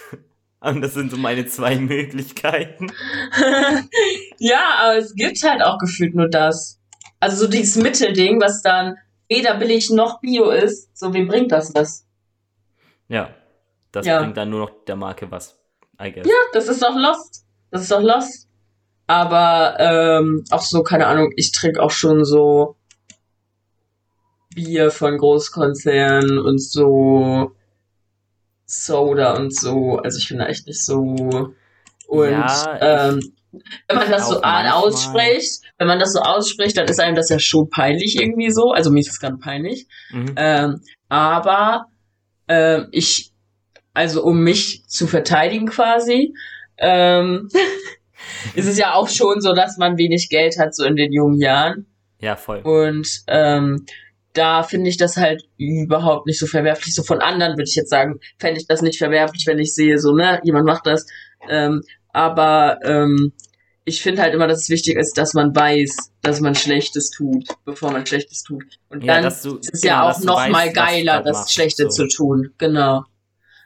[0.60, 2.92] Und das sind so meine zwei Möglichkeiten.
[4.38, 6.78] ja, aber es gibt halt auch gefühlt nur das.
[7.18, 8.96] Also so dieses Mittelding, was dann
[9.28, 10.96] weder billig noch Bio ist.
[10.96, 12.06] So, wem bringt das was?
[13.08, 13.34] Ja,
[13.92, 14.20] das Ja.
[14.20, 15.58] bringt dann nur noch der Marke was,
[16.00, 16.26] I guess.
[16.26, 17.44] Ja, das ist doch Lost.
[17.70, 18.46] Das ist doch Lost.
[19.06, 22.76] Aber ähm, auch so, keine Ahnung, ich trinke auch schon so
[24.54, 27.52] Bier von Großkonzernen und so
[28.70, 29.98] Soda und so.
[29.98, 31.52] Also ich bin da echt nicht so.
[32.06, 33.20] Und Ja, ähm,
[33.88, 37.38] wenn man das so ausspricht, wenn man das so ausspricht, dann ist einem das ja
[37.38, 38.70] schon peinlich irgendwie so.
[38.70, 39.86] Also mir ist es gerade peinlich.
[40.10, 40.34] Mhm.
[40.36, 41.86] Ähm, aber
[42.46, 43.32] ähm, ich,
[43.92, 46.32] also um mich zu verteidigen quasi,
[46.78, 47.48] ähm,
[48.54, 51.40] ist es ja auch schon so, dass man wenig Geld hat, so in den jungen
[51.40, 51.86] Jahren.
[52.20, 52.60] Ja, voll.
[52.60, 53.86] Und ähm,
[54.32, 56.94] da finde ich das halt überhaupt nicht so verwerflich.
[56.94, 59.98] So von anderen würde ich jetzt sagen, fände ich das nicht verwerflich, wenn ich sehe,
[59.98, 61.06] so, ne, jemand macht das.
[61.48, 63.32] Ähm, aber ähm,
[63.84, 67.48] ich finde halt immer, dass es wichtig ist, dass man weiß, dass man Schlechtes tut,
[67.64, 68.62] bevor man Schlechtes tut.
[68.88, 71.52] Und Ja, dann du- ist es genau, ja auch noch weißt, mal geiler, das machst,
[71.54, 71.88] Schlechte so.
[71.88, 72.50] zu tun.
[72.58, 72.98] Genau.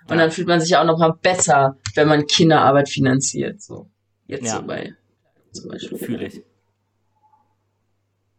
[0.08, 0.22] Und Ja.
[0.22, 3.60] dann fühlt man sich ja auch noch mal besser, wenn man Kinderarbeit finanziert.
[3.60, 3.90] So.
[4.26, 4.56] Jetzt Ja.
[4.58, 4.94] so bei
[5.52, 5.98] zum Beispiel.
[5.98, 6.42] Fühle ich.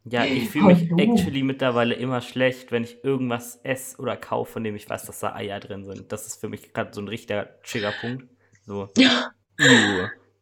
[0.08, 0.98] Ja, ich fühle mich Hallo.
[1.14, 5.20] actually mittlerweile immer schlecht, wenn ich irgendwas esse oder kaufe, von dem ich weiß, dass
[5.20, 6.12] da Eier drin sind.
[6.12, 8.26] Das ist für mich gerade so ein richtiger Triggerpunkt.
[8.66, 9.32] So, Ja.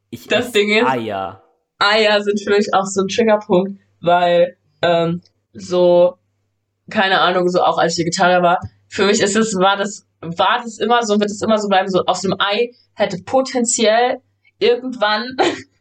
[0.09, 1.43] ich Das Ding ist- Eier.
[1.79, 5.21] Eier sind für mich auch so ein Triggerpunkt, weil ähm,
[5.53, 6.17] so,
[6.89, 8.59] keine Ahnung, so auch als ich Vegetarier war,
[8.89, 11.89] für mich ist es, war das, war das immer so, wird es immer so bleiben,
[11.89, 14.19] so aus einem Ei hätte potenziell
[14.59, 15.25] irgendwann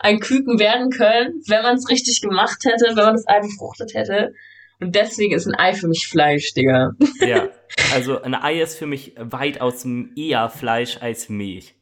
[0.00, 3.94] ein Küken werden können, wenn man es richtig gemacht hätte, wenn man das Ei befruchtet
[3.94, 4.32] hätte.
[4.80, 6.92] Und deswegen ist ein Ei für mich Fleisch, Digga.
[7.20, 7.48] Ja,
[7.92, 11.74] also ein Ei ist für mich weitaus eher Fleisch als Milch.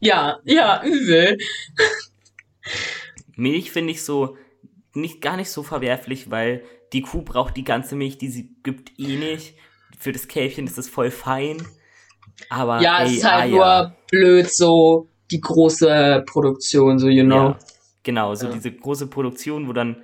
[0.00, 1.38] Ja, ja, übel.
[3.36, 4.36] Milch finde ich so
[4.92, 6.62] nicht gar nicht so verwerflich, weil
[6.92, 9.54] die Kuh braucht die ganze Milch, die sie gibt, eh nicht.
[9.98, 11.66] Für das Kälbchen ist es voll fein.
[12.48, 13.50] Aber Ja, ey, es ist halt Eier.
[13.50, 17.50] nur blöd, so die große Produktion, so, you know.
[17.50, 17.58] Ja,
[18.02, 18.52] genau, so Ja.
[18.52, 20.02] diese große Produktion, wo dann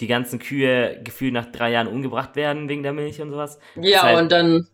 [0.00, 3.58] die ganzen Kühe gefühlt nach drei Jahren umgebracht werden wegen der Milch und sowas.
[3.76, 4.66] Ja, halt- und dann,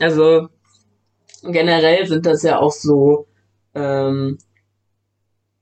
[0.00, 0.48] also
[1.42, 3.28] generell sind das ja auch so,
[3.74, 4.38] ähm,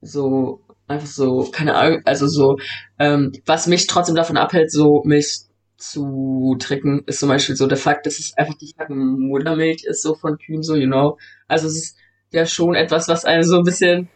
[0.01, 2.59] so, einfach so, keine Ahnung, also so,
[2.99, 5.41] ähm, was mich trotzdem davon abhält, so Milch
[5.77, 8.97] zu trinken, ist zum Beispiel so der Fakt, dass es einfach die fucking
[9.29, 11.19] Muttermilch ist, so von Kühen, so, you know.
[11.47, 11.97] Also es ist
[12.33, 14.09] ja schon etwas, was einem so ein bisschen,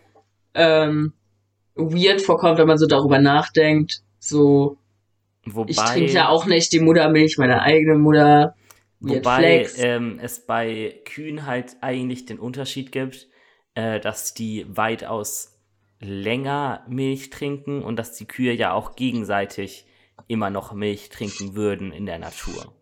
[0.55, 1.13] ähm,
[1.75, 4.77] weird vorkommt, wenn man so darüber nachdenkt, so,
[5.45, 8.55] Wobei, ich trinke ja auch nicht die Muttermilch meiner eigenen Mutter.
[9.01, 9.79] Weird wobei Flex.
[9.79, 13.29] ähm, es bei Kühen halt eigentlich den Unterschied gibt,
[13.75, 15.59] äh, dass die weitaus
[15.99, 19.87] länger Milch trinken und dass die Kühe ja auch gegenseitig
[20.29, 22.73] immer noch Milch trinken würden in der Natur.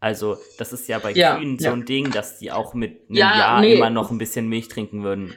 [0.00, 1.72] Also, das ist ja bei Ja, Kühen so ja.
[1.72, 3.74] ein Ding, dass die auch mit einem Ja, Jahr nee.
[3.74, 5.34] immer noch ein bisschen Milch trinken würden.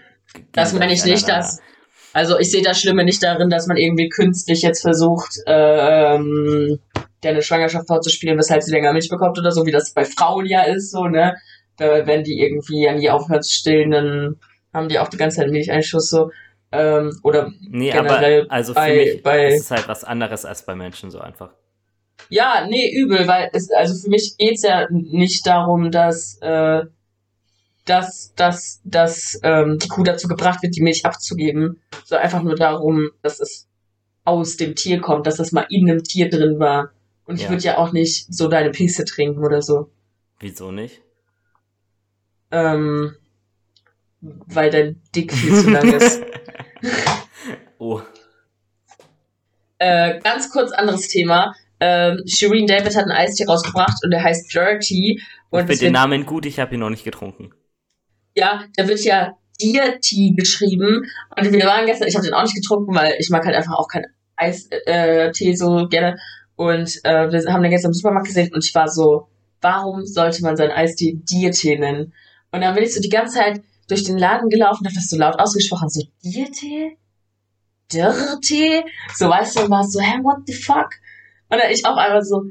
[0.51, 1.60] Das meine ich nicht, dass.
[2.12, 6.80] Also ich sehe das Schlimme nicht darin, dass man irgendwie künstlich jetzt versucht, ähm,
[7.24, 10.45] der eine Schwangerschaft vorzuspielen, weshalb sie länger Milch bekommt oder so, wie das bei Frauen
[10.45, 11.36] ja ist, so, ne?
[11.78, 14.36] Da, wenn die irgendwie an die aufhören zu stillen, dann
[14.74, 16.32] haben die auch die ganze Zeit Milcheinschuss so.
[16.72, 20.45] Ähm, oder Nee, generell aber also für bei- mich bei- ist es halt was anderes
[20.45, 21.51] als bei Menschen so einfach.
[22.30, 26.86] Ja, nee, übel, weil es, also für mich geht's ja nicht darum, dass, äh,
[27.86, 32.56] dass, dass, dass ähm, die Kuh dazu gebracht wird, die Milch abzugeben, sondern einfach nur
[32.56, 33.68] darum, dass es
[34.26, 36.92] aus dem Tier kommt, dass das mal in einem Tier drin war.
[37.26, 37.50] Und ich Ja.
[37.50, 39.90] würde ja auch nicht so deine Pisse trinken oder so.
[40.40, 41.02] Wieso nicht?
[42.52, 43.16] Ähm,
[44.22, 46.22] weil dein Dick viel zu lang ist.
[47.80, 48.02] oh.
[49.80, 51.56] Äh, ganz kurz anderes Thema.
[51.80, 55.22] Ähm, Shireen David hat einen Eistee rausgebracht und der heißt Dirty.
[55.50, 57.52] Und ich finde den Namen gut, ich habe ihn noch nicht getrunken.
[58.36, 61.06] Ja, da wird ja Dirty geschrieben.
[61.36, 63.74] Und wir waren gestern, ich habe den auch nicht getrunken, weil ich mag halt einfach
[63.74, 64.06] auch keinen
[64.36, 66.18] Eistee äh, so gerne.
[66.56, 69.28] Und äh, wir haben den gestern im Supermarkt gesehen und ich war so,
[69.62, 72.14] warum sollte man seinen Eistee Diertee nennen?
[72.52, 75.18] Und dann bin ich so die ganze Zeit durch den Laden gelaufen, habe das so
[75.18, 76.98] laut ausgesprochen, so Diertee?
[77.92, 78.84] Dirty?
[79.16, 80.90] So, weißt du, und war so, hä, what the fuck?
[81.50, 82.43] Und dann ich auch einfach so,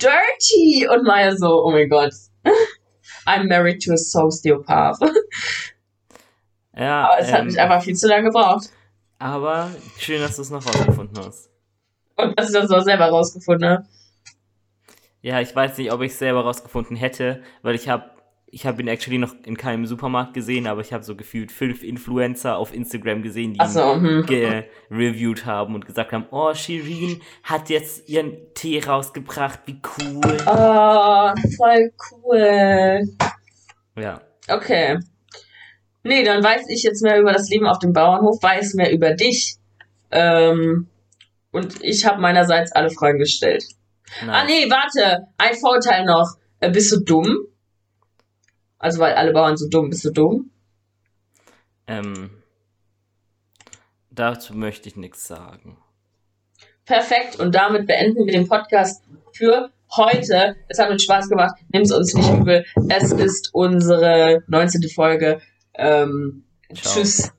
[0.00, 0.88] Dirty!
[0.88, 2.12] Und Maya so, oh mein Gott.
[3.26, 4.98] I'm married to a Sociopath.
[6.76, 8.68] Ja, Aber es ähm, hat mich einfach viel zu lange gebraucht.
[9.18, 9.68] aber
[9.98, 11.50] schön, dass du es noch rausgefunden hast.
[12.14, 13.84] Und dass ich das auch selber rausgefunden habe.
[15.20, 18.08] Ja, ich weiß nicht, ob ich es selber rausgefunden hätte, weil ich habe
[18.50, 21.82] ich habe ihn actually noch in keinem Supermarkt gesehen, aber ich habe so gefühlt fünf
[21.82, 24.24] Influencer auf Instagram gesehen, die so, hm.
[24.30, 30.36] ihn gereviewt haben und gesagt haben, oh, Shirin hat jetzt ihren Tee rausgebracht, wie cool.
[30.46, 33.02] Oh, voll cool.
[33.96, 34.98] Ja, Okay.
[36.02, 39.12] Nee, dann weiß ich jetzt mehr über das Leben auf dem Bauernhof, weiß mehr über
[39.12, 39.56] dich.
[40.10, 40.88] Ähm,
[41.52, 43.64] und ich habe meinerseits alle Fragen gestellt.
[44.24, 44.30] nice.
[44.30, 45.26] Ah, nee, warte.
[45.36, 46.36] Ein Vorteil noch.
[46.60, 47.46] Äh, bist du dumm?
[48.78, 49.90] Also, weil alle Bauern so dumm.
[49.90, 50.50] Bist du dumm?
[51.86, 52.30] Ähm,
[54.10, 55.78] dazu möchte ich nichts sagen.
[56.84, 57.36] Perfekt.
[57.38, 60.56] Und damit beenden wir den Podcast für heute.
[60.68, 61.58] Es hat uns Spaß gemacht.
[61.72, 62.64] Nimm es uns nicht übel.
[62.88, 64.88] Es ist unsere 19.
[64.90, 65.40] Folge.
[65.74, 67.32] Ähm, tschüss.